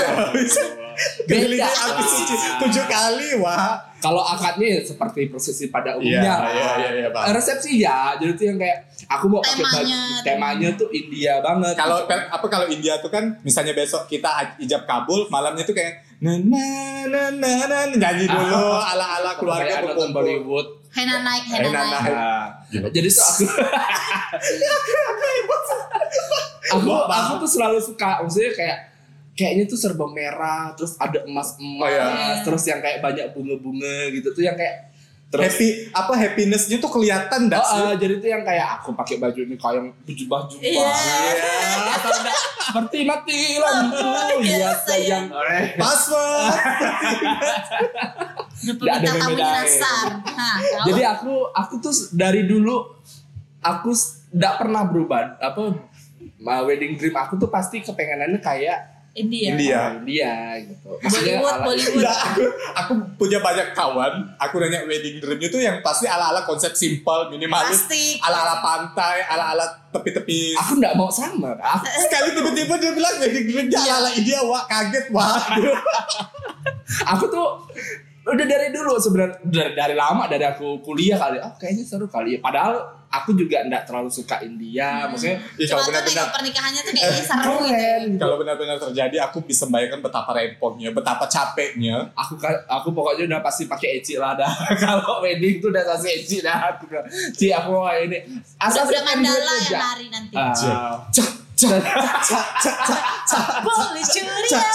Keliling 1.23 1.57
Beda. 1.57 2.03
suci 2.03 2.35
tujuh 2.59 2.85
kali 2.85 3.29
wah. 3.37 3.79
Kalau 3.97 4.17
akadnya 4.19 4.81
seperti 4.81 5.29
prosesi 5.29 5.69
pada 5.69 5.93
Iya, 5.93 6.01
umumnya. 6.17 6.33
iya, 6.49 6.69
iya, 6.75 6.89
iya, 6.95 7.07
Bang. 7.11 7.21
Eh, 7.23 7.33
Resepsi 7.33 7.77
ya, 7.79 8.17
jadi 8.17 8.33
tuh 8.33 8.45
yang 8.47 8.57
kayak 8.57 8.77
aku 9.07 9.25
mau 9.27 9.37
pakai 9.39 9.61
baju 9.61 9.77
Temanya, 9.77 10.01
temanya 10.25 10.69
tuh 10.73 10.89
India 10.89 11.33
banget. 11.37 11.73
Kalau 11.75 11.97
apa 12.09 12.45
kalau 12.47 12.65
India 12.65 12.97
tuh 12.97 13.09
kan 13.09 13.37
misalnya 13.41 13.73
besok 13.73 14.05
kita 14.05 14.57
ijab 14.57 14.85
kabul 14.85 15.29
malamnya 15.29 15.61
tuh 15.61 15.73
kayak 15.73 16.01
na 16.21 16.37
na 16.37 16.63
na 17.09 17.21
na 17.35 17.49
na 17.65 17.77
nyanyi 17.91 18.25
dulu 18.25 18.61
ala 18.77 19.05
ala 19.17 19.31
keluarga 19.35 19.81
nonton 19.81 20.13
berkumpul. 20.13 20.21
Bollywood. 20.21 20.67
Hena 20.91 21.23
naik, 21.23 21.43
Hena 21.49 21.65
hena 21.65 21.81
naik. 21.81 21.93
naik. 21.97 22.13
Nah, 22.13 22.45
Gila. 22.69 22.87
jadi 22.91 23.09
tuh 23.09 23.25
aku 23.25 23.43
aku 26.77 26.89
aku 26.91 27.33
tuh 27.41 27.49
selalu 27.49 27.79
suka 27.81 28.21
maksudnya 28.21 28.51
kayak 28.53 28.77
kayaknya 29.33 29.63
tuh 29.65 29.79
serba 29.79 30.05
merah 30.07 30.75
terus 30.75 30.93
ada 30.97 31.23
emas 31.25 31.55
emas 31.57 31.81
Oh, 31.81 31.89
iya. 31.89 32.43
terus 32.43 32.63
yang 32.67 32.79
kayak 32.79 32.99
banyak 32.99 33.31
bunga-bunga 33.31 34.11
gitu 34.11 34.29
tuh 34.29 34.43
yang 34.43 34.53
kayak 34.53 34.90
terus 35.31 35.47
Happy 35.47 35.67
apa 35.89 36.11
happinessnya 36.13 36.75
tuh 36.77 36.91
kelihatan 36.91 37.47
dah 37.47 37.63
Oh, 37.63 37.87
ah, 37.87 37.95
jadi 37.95 38.19
tuh 38.19 38.27
yang 38.27 38.43
kayak 38.43 38.83
aku 38.83 38.91
pakai 38.91 39.15
baju 39.15 39.39
ini 39.39 39.55
kayak 39.55 39.79
yang 39.79 39.87
baju 39.95 40.23
baju 40.27 40.55
Iya. 40.59 40.91
Atau 41.95 42.11
enggak, 42.11 42.37
seperti 42.59 42.97
mati 43.01 43.39
lampu 43.55 44.07
Iya, 44.43 44.57
ya 44.59 44.71
sayang. 44.75 45.25
sayang 45.31 45.47
Eh, 45.55 45.65
Password. 45.79 46.51
Nggak 48.61 48.95
ada 49.01 49.09
tahu? 49.17 49.33
jadi 50.85 51.01
aku 51.09 51.33
aku 51.49 51.73
tuh 51.79 51.93
dari 52.11 52.45
dulu 52.45 52.99
aku 53.57 53.89
tidak 54.29 54.53
pernah 54.59 54.83
berubah 54.85 55.39
apa 55.39 55.79
wedding 56.61 56.97
dream 56.97 57.15
aku 57.15 57.37
tuh 57.37 57.47
pasti 57.47 57.81
kepengenannya 57.81 58.37
kayak 58.37 59.00
India. 59.11 59.51
India. 59.51 59.75
orang 59.77 59.95
India 60.01 60.33
gitu 60.63 60.87
Bollywood, 60.95 61.51
ala- 61.51 61.63
Bollywood. 61.67 61.99
Enggak, 61.99 62.17
aku 62.23 62.41
aku 62.71 62.91
punya 63.19 63.39
banyak 63.43 63.67
kawan. 63.75 64.13
Aku 64.39 64.55
nanya 64.57 64.87
wedding 64.87 65.19
dreamnya 65.19 65.49
tuh 65.51 65.59
yang 65.59 65.83
pasti 65.83 66.07
ala 66.07 66.31
ala 66.31 66.47
konsep 66.47 66.71
simple, 66.71 67.27
minimalis, 67.27 67.83
Plastik. 67.83 68.23
ala 68.23 68.37
ala 68.39 68.55
pantai, 68.63 69.27
ala 69.27 69.51
ala 69.51 69.65
tepi-tepi. 69.91 70.55
aku 70.55 70.79
nggak 70.79 70.95
mau 70.95 71.11
sama 71.11 71.51
aku, 71.53 71.83
Sekali 72.07 72.31
tiba-tiba 72.31 72.79
dia 72.79 72.91
bilang 72.95 73.15
wedding 73.19 73.45
dreamnya 73.45 73.79
ala 73.81 73.93
ala 73.99 74.09
India, 74.15 74.39
wah 74.47 74.63
kaget 74.63 75.05
wah. 75.11 75.35
aku 77.11 77.25
tuh 77.27 77.47
udah 78.21 78.45
dari 78.45 78.69
dulu 78.69 78.95
sebenarnya 78.95 79.41
dari, 79.43 79.71
dari 79.73 79.95
lama 79.97 80.29
dari 80.29 80.45
aku 80.45 80.79
kuliah 80.79 81.17
kali 81.17 81.41
oh 81.41 81.51
kayaknya 81.57 81.81
seru 81.81 82.05
kali 82.05 82.37
ya 82.37 82.39
padahal 82.39 83.00
aku 83.11 83.35
juga 83.35 83.67
nggak 83.67 83.83
terlalu 83.85 84.07
suka 84.07 84.39
India. 84.41 85.05
Maksudnya 85.11 85.37
Ya, 85.59 85.67
kalau 85.67 85.83
tuh 85.83 85.91
benar-benar 85.91 86.25
pernikahannya 86.31 86.81
tuh 86.81 86.93
kayaknya 86.95 87.23
seru 87.27 87.53
gitu. 87.59 87.67
keren. 87.67 88.03
Kalau 88.17 88.35
benar-benar 88.39 88.77
terjadi, 88.79 89.17
aku 89.21 89.37
bisa 89.43 89.67
bayangkan 89.67 89.99
betapa 89.99 90.31
repotnya, 90.31 90.89
betapa 90.95 91.27
capeknya. 91.27 92.09
aku 92.15 92.39
aku 92.65 92.87
pokoknya 92.95 93.23
udah 93.27 93.41
pasti 93.43 93.67
pakai 93.67 93.99
eci 93.99 94.15
lah 94.15 94.33
dah. 94.33 94.49
Kalau 94.83 95.19
wedding 95.19 95.59
tuh 95.59 95.69
udah 95.69 95.83
pasti 95.83 96.07
eci 96.09 96.39
dah. 96.39 96.71
Aku 96.73 96.87
udah 96.87 97.03
Ci 97.35 97.51
aku 97.51 97.69
mau 97.75 97.91
ini. 97.91 98.17
Udah 98.57 98.83
udah 98.87 99.01
kan 99.03 99.17
mandala 99.19 99.53
yang 99.59 99.81
nari 99.83 100.05
nanti. 100.07 100.33
Ah, 100.39 100.95
Boleh 103.61 104.03
ya. 104.05 104.65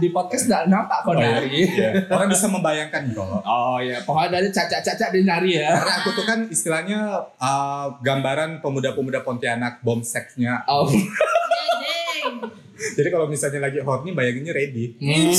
di 0.00 0.08
podcast 0.10 0.44
nggak 0.48 0.64
nampak 0.72 0.98
kok 1.04 1.14
nari 1.14 1.68
Iya. 1.68 2.08
Orang 2.10 2.28
bisa 2.32 2.46
membayangkan 2.48 3.02
kok. 3.12 3.44
oh 3.44 3.78
ya 3.78 4.00
pokoknya 4.02 4.40
dari 4.40 4.48
cacak 4.50 4.80
cacak 4.82 5.08
di 5.12 5.22
nari 5.22 5.60
ya 5.60 5.76
Karena 5.78 5.94
aku 6.02 6.10
tuh 6.16 6.24
kan 6.26 6.38
istilahnya 6.48 7.00
uh, 7.36 7.86
gambaran 8.00 8.58
pemuda-pemuda 8.64 9.22
Pontianak 9.22 9.84
bom 9.84 10.00
seksnya. 10.00 10.64
oh. 10.66 10.88
Jadi 12.74 13.08
kalau 13.08 13.30
misalnya 13.30 13.70
lagi 13.70 13.78
horny 13.80 14.12
bayanginnya 14.12 14.52
ready. 14.52 14.98
Hmm. 14.98 15.30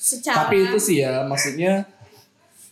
Secara 0.00 0.48
Tapi 0.48 0.64
itu 0.64 0.78
sih 0.80 1.04
ya, 1.04 1.20
maksudnya 1.28 1.84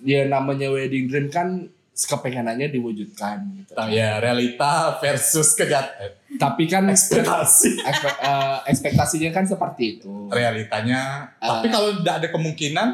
ya 0.01 0.25
namanya 0.25 0.73
wedding 0.73 1.07
dream 1.07 1.29
kan 1.29 1.69
kepengenannya 1.97 2.69
diwujudkan 2.73 3.37
gitu. 3.57 3.73
Nah, 3.73 3.89
ya 3.89 4.21
realita 4.21 4.97
versus 5.01 5.57
kejat 5.57 5.97
Tapi 6.37 6.65
kan 6.69 6.89
ekspektasi. 6.89 7.81
ekspe- 7.91 8.21
eh, 8.21 8.59
ekspektasinya 8.71 9.31
kan 9.33 9.45
seperti 9.45 10.01
itu. 10.01 10.29
Realitanya. 10.31 11.33
Ah. 11.41 11.59
Tapi 11.61 11.69
kalau 11.73 12.01
tidak 12.01 12.15
ada 12.25 12.29
kemungkinan 12.33 12.89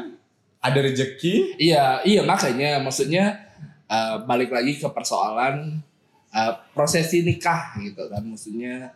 ada 0.63 0.79
rezeki. 0.79 1.59
Iya, 1.59 2.01
iya 2.07 2.21
makanya 2.23 2.79
maksudnya 2.79 3.43
eh, 3.87 4.15
balik 4.23 4.51
lagi 4.51 4.79
ke 4.79 4.87
persoalan 4.89 5.83
eh, 6.31 6.53
prosesi 6.71 7.23
nikah 7.23 7.77
gitu 7.83 8.07
kan. 8.07 8.23
Maksudnya 8.23 8.91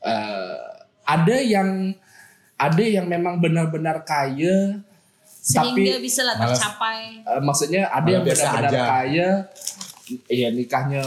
eh, 0.00 0.58
ada 1.04 1.36
yang 1.40 1.92
ada 2.60 2.84
yang 2.84 3.08
memang 3.08 3.40
benar-benar 3.40 4.04
kaya 4.04 4.84
sehingga 5.40 5.96
tapi 5.96 6.04
bisa 6.04 6.20
lah 6.28 6.36
tercapai. 6.36 7.24
Eh, 7.24 7.40
maksudnya 7.40 7.88
ada 7.88 8.08
yang 8.08 8.24
biasa 8.24 8.44
benar-benar 8.44 8.84
kaya 8.84 9.28
ya 10.26 10.48
nikahnya 10.48 11.02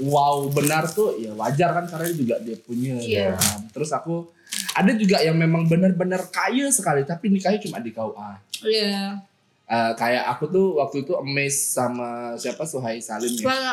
wow 0.00 0.44
benar 0.48 0.84
tuh 0.86 1.14
ya 1.14 1.32
wajar 1.32 1.72
kan 1.72 1.84
karena 1.86 2.08
juga 2.10 2.34
dia 2.38 2.56
punya 2.58 2.94
Iya. 2.96 3.32
kan. 3.34 3.68
terus 3.70 3.88
aku 3.88 4.28
ada 4.72 4.92
juga 4.92 5.18
yang 5.18 5.34
memang 5.34 5.64
benar-benar 5.64 6.28
kaya 6.28 6.68
sekali 6.68 7.02
tapi 7.02 7.28
nikahnya 7.28 7.60
cuma 7.60 7.78
di 7.78 7.90
KUA 7.90 8.30
Iya. 8.62 9.18
Eh, 9.64 9.92
kayak 9.94 10.24
aku 10.28 10.44
tuh 10.46 10.66
waktu 10.76 11.02
itu 11.02 11.12
amazed 11.14 11.72
sama 11.72 12.32
siapa 12.34 12.62
Suhai 12.62 12.98
Salim 12.98 13.32
ya. 13.32 13.44
Suara 13.44 13.72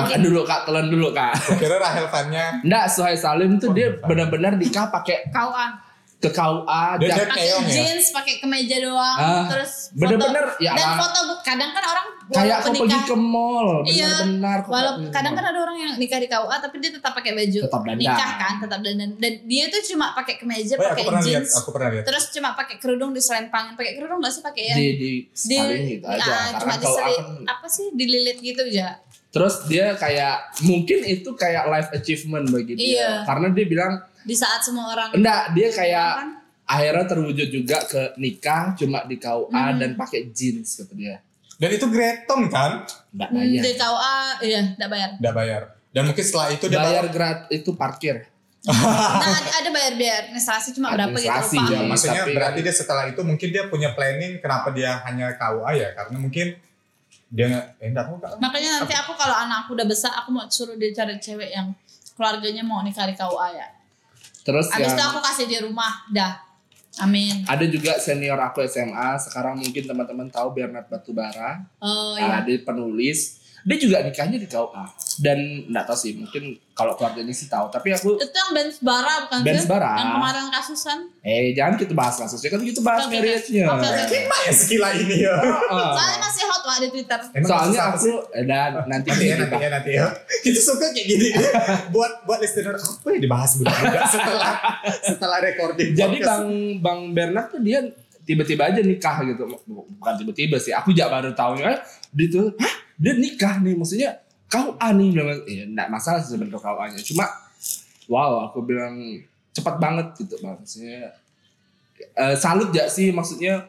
makan 0.00 0.20
dulu 0.22 0.40
kak 0.42 0.64
telan 0.64 0.88
dulu 0.88 1.12
kak. 1.12 1.36
Kira 1.54 1.76
Rahel 1.76 2.08
Fannya 2.08 2.64
Enggak, 2.64 2.88
Suhai 2.88 3.12
Salim 3.12 3.60
tuh 3.60 3.68
Oh, 3.68 3.76
dia 3.76 3.92
benar-benar 3.94 4.56
nikah 4.56 4.88
pakai 4.88 5.28
Kau 5.28 5.52
ah 5.52 5.76
ke 6.20 6.28
KUA 6.28 6.84
dan 7.00 7.16
pakai 7.26 7.44
ya? 7.46 7.56
jeans, 7.64 8.12
pakai 8.12 8.34
kemeja 8.38 8.76
doang, 8.78 9.18
Ah, 9.18 9.48
terus 9.48 9.88
foto. 9.88 10.04
bener-bener, 10.04 10.52
ya 10.58 10.72
dan 10.72 10.88
foto 10.94 11.18
kadang 11.40 11.72
kan 11.72 11.80
orang 11.82 12.06
kayak 12.28 12.60
walaupun 12.60 12.60
aku 12.62 12.80
pergi 12.84 12.98
ke 13.02 13.16
mall 13.16 13.68
Iya. 13.82 14.10
benar-benar 14.22 14.56
aku 14.60 14.68
Walau 14.68 14.92
pergi 14.94 15.02
ke 15.02 15.10
kadang 15.10 15.32
kan 15.32 15.44
ada 15.46 15.58
orang 15.58 15.76
yang 15.80 15.92
nikah 15.96 16.16
di 16.16 16.28
KUA 16.28 16.56
tapi 16.60 16.76
dia 16.78 16.90
tetap 16.92 17.12
pakai 17.12 17.32
baju 17.32 17.60
Tetap 17.64 17.80
dandan. 17.82 17.96
nikah 17.98 18.30
kan, 18.36 18.52
tetap 18.60 18.80
dandan. 18.80 19.10
Dan 19.16 19.32
dia 19.44 19.64
tuh 19.66 19.80
cuma 19.86 20.06
pakai 20.12 20.34
kemeja, 20.36 20.74
Oh, 20.74 20.82
ya, 20.82 20.92
pakai 20.92 21.04
jeans, 21.24 21.50
aku 21.54 21.68
pernah 21.70 21.88
lihat. 21.90 22.04
terus 22.04 22.24
cuma 22.30 22.48
pakai 22.52 22.76
kerudung 22.76 23.10
diselempangin, 23.10 23.72
pakai 23.74 23.92
kerudung 23.96 24.20
nggak 24.20 24.30
sih 24.30 24.42
pakai 24.42 24.62
yang 24.66 24.76
di 24.76 24.88
di 24.92 25.10
di 25.32 25.56
gitu 25.90 26.04
aja 26.06 26.20
ah, 26.20 26.36
karena 26.52 26.60
cuma 26.60 26.74
diselit 26.76 27.16
aku 27.18 27.32
apa 27.48 27.66
sih 27.66 27.86
dililit 27.90 28.38
gitu 28.38 28.62
aja. 28.62 29.00
terus 29.30 29.54
dia 29.64 29.94
kayak 29.94 30.36
mungkin 30.60 31.00
itu 31.02 31.32
kayak 31.32 31.64
life 31.66 31.90
achievement 31.92 32.44
bagi 32.46 32.74
dia 32.74 32.86
Iya. 32.92 33.10
karena 33.24 33.46
dia 33.48 33.64
bilang 33.64 33.92
Di 34.22 34.32
saat 34.32 34.60
semua 34.60 34.90
orang 34.90 35.08
enggak 35.12 35.42
dia 35.50 35.68
kayak 35.70 36.10
kan, 36.14 36.28
akhirnya 36.64 37.04
terwujud 37.04 37.48
juga 37.48 37.78
ke 37.82 38.14
nikah 38.16 38.74
cuma 38.74 39.02
di 39.02 39.16
KUA 39.16 39.50
Hmm. 39.50 39.76
dan 39.76 39.90
pakai 39.94 40.28
jeans 40.28 40.76
kata 40.76 40.92
dia 40.92 41.16
Dan 41.56 41.70
itu 41.70 41.86
gretong 41.86 42.46
kan? 42.46 42.84
enggak 43.10 43.28
hmm, 43.28 43.36
bayar 43.36 43.60
di 43.60 43.72
KUA 43.74 44.16
iya 44.42 44.60
nggak 44.72 44.88
bayar. 44.88 45.10
Tidak 45.14 45.34
bayar. 45.34 45.62
Dan 45.90 46.02
mungkin 46.04 46.22
setelah 46.22 46.48
itu 46.48 46.64
dia 46.66 46.78
bayar 46.78 47.04
baru- 47.04 47.12
grat 47.12 47.38
itu 47.48 47.70
parkir 47.74 48.16
Nah 48.60 48.76
ada, 49.34 49.50
ada 49.56 49.70
bayar 49.70 49.92
biaya 49.94 50.16
administrasi 50.22 50.72
cuma 50.72 50.92
berapa 50.92 51.10
gitu 51.10 51.24
lupa. 51.24 51.40
Ya, 51.64 51.64
Iya, 51.66 51.80
maksudnya 51.82 52.22
tapi- 52.22 52.36
berarti 52.36 52.60
dia 52.60 52.74
setelah 52.74 53.04
itu 53.06 53.20
mungkin 53.20 53.48
dia 53.48 53.64
punya 53.66 53.90
planning 53.90 54.36
kenapa 54.36 54.68
dia 54.70 55.00
hanya 55.02 55.32
KUA 55.32 55.70
ya 55.74 55.88
karena 55.94 56.16
mungkin 56.18 56.46
dia 57.26 57.46
nggak 57.46 57.66
eh 57.78 57.88
enggak 57.88 58.04
tahu 58.04 58.16
Kak. 58.18 58.30
Makanya 58.36 58.68
nanti 58.76 58.92
aku 58.92 59.12
kalau 59.14 59.32
anak 59.34 59.64
aku 59.64 59.70
udah 59.72 59.86
besar 59.86 60.12
aku 60.14 60.28
mau 60.30 60.44
suruh 60.46 60.76
dia 60.76 60.92
cari 60.92 61.16
cewek 61.16 61.48
yang 61.48 61.72
keluarganya 62.12 62.60
mau 62.60 62.80
nikah 62.80 63.04
di 63.04 63.14
KUA 63.14 63.48
ya. 63.50 63.66
Terus 64.40 64.66
Abis 64.68 64.88
itu 64.88 64.96
yang 64.96 65.08
aku 65.08 65.20
kasih 65.22 65.46
di 65.46 65.56
rumah 65.58 65.92
dah. 66.08 66.32
Amin. 66.98 67.46
ada 67.46 67.62
juga 67.64 67.96
senior 67.96 68.36
aku 68.36 68.60
SMA 68.62 69.14
sekarang 69.16 69.56
mungkin 69.56 69.84
teman-teman 69.84 70.26
tahu 70.26 70.52
Bernard 70.52 70.84
Batubara 70.84 71.62
Oh 71.78 72.12
Ah, 72.12 72.42
iya. 72.42 72.44
dia 72.44 72.58
penulis 72.60 73.38
dia 73.60 73.76
juga 73.76 74.00
nikahnya 74.00 74.40
di 74.40 74.48
KUA 74.48 74.84
dan 75.20 75.38
nggak 75.68 75.84
tahu 75.84 75.96
sih 76.00 76.16
mungkin 76.16 76.56
kalau 76.72 76.96
keluarga 76.96 77.20
ini 77.20 77.34
sih 77.36 77.44
tahu 77.44 77.68
tapi 77.68 77.92
aku 77.92 78.16
Itu 78.16 78.32
yang 78.32 78.56
Benz 78.56 78.80
Bara 78.80 79.28
bukan 79.28 79.38
Benz 79.44 79.64
sih? 79.64 79.68
Bara. 79.68 79.92
Yang 80.00 80.10
kemarin 80.16 80.44
kasusan. 80.48 80.98
eh 81.20 81.52
jangan 81.52 81.74
kita 81.76 81.92
bahas 81.92 82.16
kasusnya 82.16 82.48
kan 82.56 82.60
kita 82.64 82.80
bahas 82.80 83.04
marriage-nya 83.04 83.64
ya 83.68 84.52
sekila 84.56 84.88
ini 84.96 85.16
ya? 85.20 85.36
Heeh. 85.36 85.90
Soalnya 85.92 86.18
masih 86.24 86.44
hot 86.48 86.62
wah 86.64 86.78
di 86.80 86.88
Twitter. 86.88 87.20
Emang 87.36 87.48
soalnya 87.52 87.80
aku 87.92 88.10
eh, 88.32 88.44
dan 88.48 88.70
nanti 88.88 89.08
nanti 89.12 89.24
ya 89.28 89.36
nanti 89.36 89.56
ya 89.60 89.68
nanti 89.68 89.90
ya 89.92 90.06
kita 90.40 90.60
suka 90.60 90.88
kayak 90.96 91.04
gini 91.04 91.28
buat 91.94 92.24
buat 92.24 92.40
listener 92.40 92.80
apa 92.80 93.08
yang 93.12 93.22
dibahas 93.28 93.50
budak-budak 93.60 94.04
setelah 94.08 94.52
setelah 95.04 95.38
recording 95.44 95.92
Jadi 95.92 96.16
podcast. 96.16 96.28
Bang 96.32 96.48
Bang 96.80 97.00
Bernard 97.12 97.52
tuh 97.52 97.60
dia 97.60 97.84
tiba-tiba 98.24 98.72
aja 98.72 98.80
nikah 98.80 99.16
gitu. 99.26 99.42
Bukan 99.68 100.14
tiba-tiba 100.16 100.56
sih. 100.56 100.72
Aku 100.72 100.96
juga 100.96 101.12
baru 101.12 101.34
tahu 101.36 101.60
ya. 101.60 101.82
Dia 102.14 102.26
tuh, 102.30 102.54
hah 102.58 102.74
dia 103.00 103.12
nikah 103.16 103.56
nih. 103.64 103.74
Maksudnya 103.74 104.20
kau 104.46 104.76
nih 104.76 105.08
bilang, 105.16 105.40
ya 105.48 105.64
enggak 105.64 105.88
masalah 105.88 106.20
sih 106.20 106.36
sebenarnya 106.36 106.60
kau 106.60 106.76
nya 106.76 107.00
Cuma 107.00 107.24
wow 108.12 108.52
aku 108.52 108.60
bilang 108.62 108.94
cepat 109.56 109.80
banget 109.80 110.06
gitu. 110.20 110.36
Maksudnya 110.44 111.16
eh, 112.14 112.36
salut 112.36 112.68
gak 112.70 112.92
sih 112.92 113.08
maksudnya 113.10 113.64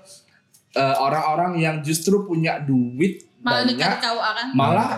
eh, 0.76 0.96
orang-orang 1.00 1.64
yang 1.64 1.76
justru 1.80 2.28
punya 2.28 2.60
duit 2.60 3.24
Malah 3.42 3.66
banyak 3.66 3.98
KUA 4.06 4.30
kan. 4.38 4.48
malah 4.54 4.90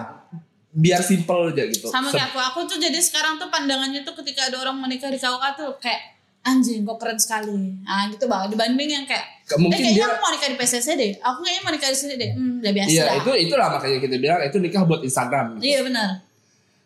biar 0.74 1.00
simple 1.06 1.54
aja 1.54 1.64
gitu. 1.70 1.88
Sama 1.88 2.10
kayak 2.10 2.34
aku. 2.34 2.40
Aku 2.42 2.60
tuh 2.66 2.82
jadi 2.82 2.98
sekarang 2.98 3.38
tuh 3.38 3.48
pandangannya 3.48 4.02
tuh 4.02 4.18
ketika 4.20 4.50
ada 4.50 4.58
orang 4.58 4.82
menikah 4.82 5.08
di 5.14 5.22
KUA 5.22 5.50
tuh 5.56 5.78
kayak 5.78 6.13
anjing 6.44 6.84
kok 6.84 6.98
keren 6.98 7.16
sekali. 7.16 7.56
Nah 7.82 8.08
gitu 8.08 8.26
bang. 8.26 8.48
Dibanding 8.48 8.90
yang 8.92 9.06
kayak 9.06 9.26
Ke- 9.44 9.56
eh 9.56 9.58
mungkin 9.58 9.76
kayaknya 9.78 9.96
dia 9.98 10.06
aku 10.06 10.18
mau 10.18 10.32
nikah 10.32 10.50
di 10.50 10.58
PCC 10.58 10.88
deh. 10.94 11.12
Aku 11.18 11.40
kayaknya 11.40 11.62
mau 11.62 11.72
nikah 11.72 11.90
di 11.90 11.98
sini 11.98 12.14
deh. 12.16 12.32
Hmm, 12.32 12.60
udah 12.60 12.72
biasa 12.74 12.90
Iya 12.90 13.04
itu 13.18 13.32
itulah 13.42 13.68
makanya 13.70 13.98
kita 14.00 14.16
bilang 14.18 14.40
itu 14.40 14.58
nikah 14.58 14.84
buat 14.84 15.02
Instagram. 15.02 15.46
gitu. 15.56 15.64
Iya 15.66 15.80
benar. 15.82 16.10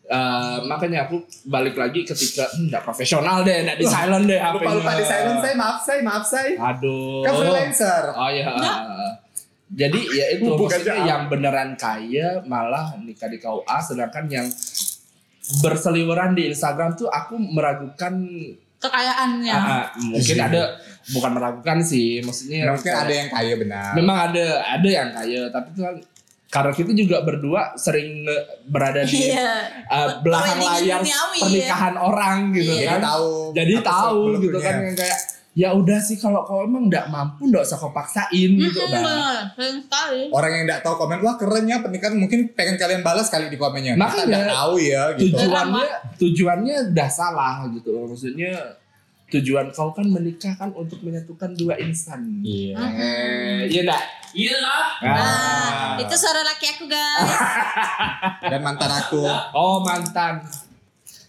Eh, 0.07 0.57
makanya 0.63 0.99
aku 1.03 1.19
balik 1.43 1.75
lagi 1.75 1.99
ketika 2.01 2.47
"Hmm, 2.47 2.71
nggak 2.71 2.79
profesional 2.81 3.43
deh, 3.43 3.59
nggak 3.61 3.75
di 3.75 3.85
silent 3.85 4.23
deh 4.23 4.39
lupa 4.39 4.55
HP-nya. 4.55 4.75
lupa 4.77 4.91
di 4.93 5.03
silent 5.03 5.37
saya 5.37 5.55
maaf 5.57 5.77
saya 5.83 5.99
maaf 6.01 6.23
saya 6.23 6.51
Aduh. 6.55 7.21
kan 7.21 7.31
freelancer 7.35 8.03
Oh 8.15 8.29
iya. 8.29 8.47
Nggak. 8.47 8.77
Jadi 9.67 9.99
ya 10.15 10.25
itu 10.31 10.47
Bukan 10.47 10.63
maksudnya 10.63 10.95
yang 11.03 11.21
beneran 11.27 11.75
kaya 11.75 12.39
malah 12.45 12.95
nikah 12.97 13.27
di 13.27 13.35
KUA 13.35 13.77
sedangkan 13.83 14.25
yang 14.31 14.47
berseliweran 15.59 16.31
di 16.33 16.47
Instagram 16.47 16.95
tuh 16.95 17.07
aku 17.09 17.35
meragukan 17.35 18.15
Kekayaannya. 18.77 19.53
ah, 19.53 19.67
ah, 19.81 19.85
mungkin 19.97 20.35
Iya. 20.35 20.45
ada 20.45 20.61
bukan 21.07 21.31
meragukan 21.33 21.77
sih 21.79 22.19
maksudnya 22.19 22.67
mungkin 22.67 22.93
ada 22.93 23.13
yang 23.15 23.27
kaya 23.27 23.53
benar 23.55 23.91
memang 23.95 24.17
ada 24.27 24.45
ada 24.61 24.85
yang 24.85 25.09
kaya 25.09 25.41
tapi 25.47 25.71
itu 25.71 25.81
kan 25.81 25.95
karena 26.47 26.71
kita 26.71 26.91
juga 26.93 27.17
berdua 27.23 27.75
sering 27.75 28.23
berada 28.65 29.03
di 29.03 29.31
Iya. 29.31 29.51
uh, 29.83 30.09
belakang 30.19 30.59
layar 30.59 30.99
duniawi, 30.99 31.39
pernikahan 31.41 31.95
orang 31.95 32.37
gitu 32.51 32.69
Iya. 32.69 32.79
jadi 32.79 32.91
kan. 32.91 33.01
tahu 33.03 33.31
Jadi 33.51 33.73
tahu 33.81 34.19
gitu 34.37 34.57
kan 34.57 34.75
yang 34.79 34.95
kayak 34.95 35.19
ya 35.57 35.73
udah 35.73 35.97
sih 35.97 36.21
kalau 36.21 36.45
kau 36.45 36.61
emang 36.61 36.85
nggak 36.85 37.09
mampu 37.09 37.49
nggak 37.49 37.65
usah 37.65 37.81
kau 37.81 37.89
paksain 37.89 38.29
gitu 38.53 38.77
bang. 38.93 39.01
benar. 39.01 39.41
Keren 39.57 39.75
sekali. 39.81 40.21
orang 40.29 40.51
yang 40.53 40.63
nggak 40.69 40.81
tahu 40.85 40.93
komen 41.01 41.17
wah 41.25 41.33
kerennya 41.33 41.81
pernikahan 41.81 42.13
mungkin 42.13 42.53
pengen 42.53 42.77
kalian 42.77 43.01
balas 43.01 43.33
kali 43.33 43.49
di 43.49 43.57
komennya 43.57 43.97
Makanya, 43.97 44.29
nggak 44.29 44.53
tahu 44.53 44.73
ya 44.77 45.01
gitu 45.17 45.33
Tujuannya 45.33 45.89
tujuannya 46.21 46.75
udah 46.93 47.09
salah 47.09 47.65
gitu 47.73 47.89
loh. 47.89 48.05
Maksudnya 48.05 48.53
tujuan 49.33 49.73
kau 49.73 49.89
kan 49.97 50.05
menikah 50.05 50.53
kan 50.55 50.69
untuk 50.77 51.01
menyatukan 51.01 51.57
dua 51.57 51.73
insan. 51.81 52.45
iya 52.45 52.77
Eh, 52.77 53.65
iya 53.73 53.81
enggak? 53.81 54.03
Iya 54.37 54.55
lah. 54.61 54.85
Nah, 55.01 55.97
itu 55.97 56.13
suara 56.13 56.45
laki 56.45 56.65
aku 56.77 56.85
guys. 56.85 57.33
dan 58.53 58.61
mantan 58.61 58.93
aku 58.93 59.25
Oh 59.57 59.81
mantan. 59.81 60.45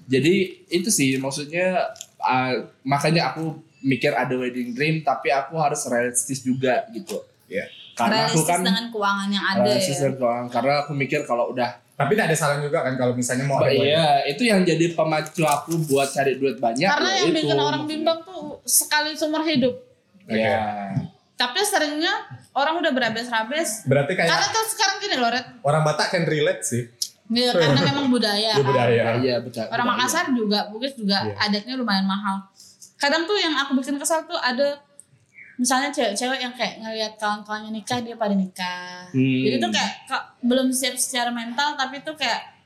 Jadi 0.04 0.68
itu 0.68 0.92
sih 0.92 1.16
maksudnya 1.16 1.96
uh, 2.20 2.52
makanya 2.84 3.32
aku 3.32 3.67
mikir 3.80 4.10
ada 4.10 4.32
wedding 4.32 4.72
dream 4.72 5.00
tapi 5.00 5.28
aku 5.28 5.54
harus 5.54 5.82
realistis 5.84 6.40
juga 6.40 6.86
gitu. 6.90 7.20
Iya. 7.46 7.66
Karena 7.92 8.26
aku 8.26 8.38
Realistis 8.38 8.46
kan 8.46 8.60
dengan 8.62 8.84
keuangan 8.88 9.28
yang 9.28 9.44
ada 9.44 9.60
realistis 9.64 9.96
ya. 9.96 10.02
dan 10.04 10.14
keuangan. 10.16 10.46
karena 10.48 10.72
aku 10.80 10.92
mikir 10.92 11.20
kalau 11.22 11.50
udah 11.50 11.70
tapi 11.92 12.14
tidak 12.14 12.30
ada 12.30 12.36
salah 12.38 12.58
juga 12.58 12.78
kan 12.80 12.94
kalau 12.94 13.10
misalnya 13.12 13.42
mau 13.42 13.58
ada 13.58 13.68
wedding. 13.68 13.90
iya, 13.90 14.22
itu 14.24 14.42
yang 14.46 14.62
jadi 14.62 14.94
pemacu 14.94 15.42
aku 15.42 15.82
buat 15.84 16.06
cari 16.08 16.38
duit 16.38 16.56
banyak. 16.56 16.86
Karena 16.86 17.10
ya 17.10 17.18
yang 17.18 17.30
itu. 17.30 17.38
bikin 17.42 17.58
orang 17.58 17.82
bimbang 17.84 18.18
tuh 18.22 18.62
sekali 18.62 19.12
seumur 19.12 19.42
hidup. 19.42 19.74
Ya. 20.24 20.94
Tapi 21.34 21.58
seringnya 21.62 22.14
orang 22.52 22.78
udah 22.78 22.90
berabes-rabes. 22.90 23.86
berarti 23.86 24.14
kayak 24.14 24.26
Karena 24.26 24.46
tuh 24.46 24.64
sekarang 24.68 24.96
gini 24.98 25.16
loh, 25.16 25.30
Red. 25.30 25.46
orang 25.62 25.82
Batak 25.82 26.06
can 26.10 26.26
relate 26.26 26.62
sih 26.62 26.82
Ya, 27.28 27.52
karena 27.52 27.82
memang 27.92 28.08
budaya. 28.08 28.40
Iya, 28.40 28.52
kan. 28.56 28.64
budaya. 28.64 29.02
Iya, 29.20 29.36
betul. 29.44 29.64
Orang. 29.68 29.86
Makassar 29.90 30.26
juga, 30.32 30.70
Bugis 30.72 30.96
juga 30.96 31.28
Iya. 31.28 31.34
adatnya 31.36 31.74
lumayan 31.76 32.08
mahal. 32.08 32.40
Kadang 32.98 33.24
tuh 33.24 33.38
yang 33.38 33.54
aku 33.54 33.78
bikin 33.78 33.96
kesal 33.96 34.26
tuh 34.26 34.36
ada 34.36 34.74
misalnya 35.58 35.90
cewek-cewek 35.90 36.38
yang 36.38 36.54
kayak 36.54 36.78
ngelihat 36.78 37.18
kawan-kawannya 37.18 37.74
nikah 37.74 37.98
dia 38.02 38.14
pada 38.14 38.34
nikah. 38.34 39.06
Hmm. 39.10 39.42
Jadi 39.46 39.56
tuh 39.58 39.70
kayak 39.74 39.92
ka- 40.06 40.26
belum 40.42 40.70
siap 40.70 40.94
secara 40.94 41.30
mental 41.34 41.74
tapi 41.74 42.02
tuh 42.02 42.14
kayak 42.14 42.58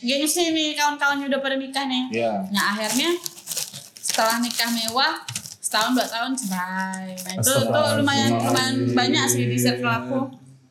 gengsi 0.00 0.52
nih 0.52 0.76
kawan-kawannya 0.76 1.28
udah 1.28 1.40
pada 1.40 1.56
nikah 1.56 1.84
nih. 1.88 2.04
Iya. 2.12 2.32
Nah 2.52 2.76
akhirnya 2.76 3.16
setelah 4.00 4.40
nikah 4.40 4.68
mewah 4.72 5.24
setahun 5.60 5.92
dua 5.96 6.08
tahun 6.08 6.32
cerai. 6.32 7.12
Nah 7.12 7.32
itu 7.36 7.52
tuh 7.52 7.88
lumayan 8.00 8.30
lumayan 8.40 8.76
banyak 8.92 9.24
sih 9.28 9.44
di 9.48 9.56
circle 9.60 9.88
aku. 9.88 10.20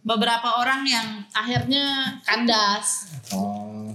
Beberapa 0.08 0.62
orang 0.64 0.88
yang 0.88 1.22
akhirnya 1.36 2.18
kandas. 2.24 3.14
Oh. 3.34 3.92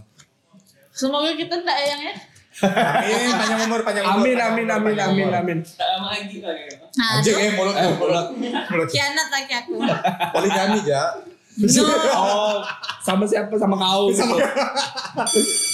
Semoga 0.92 1.32
kita 1.32 1.58
ya 1.64 1.96
yang 1.96 2.02
ya. 2.12 2.14
Amin 2.60 3.32
panjang 3.32 3.60
umur 3.62 3.80
panjang 3.80 4.04
umur 4.04 4.20
Amin, 4.20 4.36
amin, 4.36 4.66
amin, 4.68 4.96
amin, 4.98 5.28
amin. 5.30 5.58
Tak 5.64 5.88
lama 5.88 6.08
lagi 6.10 6.36
lah. 6.38 6.52
ya. 6.52 6.76
Nah, 6.92 7.08
anjing 7.16 7.36
eh 7.38 7.50
mulut 7.52 7.74
Eh, 7.74 7.90
mulut 7.94 8.26
mulut 8.68 8.88
kianat 8.94 9.28
lagi 9.28 9.52
aku. 9.56 9.72
poligami 10.30 10.78
ja 10.84 11.16
No. 11.52 11.84
Oh, 12.16 12.64
sama 12.98 13.28
siapa? 13.28 13.52
Sama 13.54 13.76
kau. 13.76 14.08
Sama- 14.10 14.40
gitu. 14.40 14.48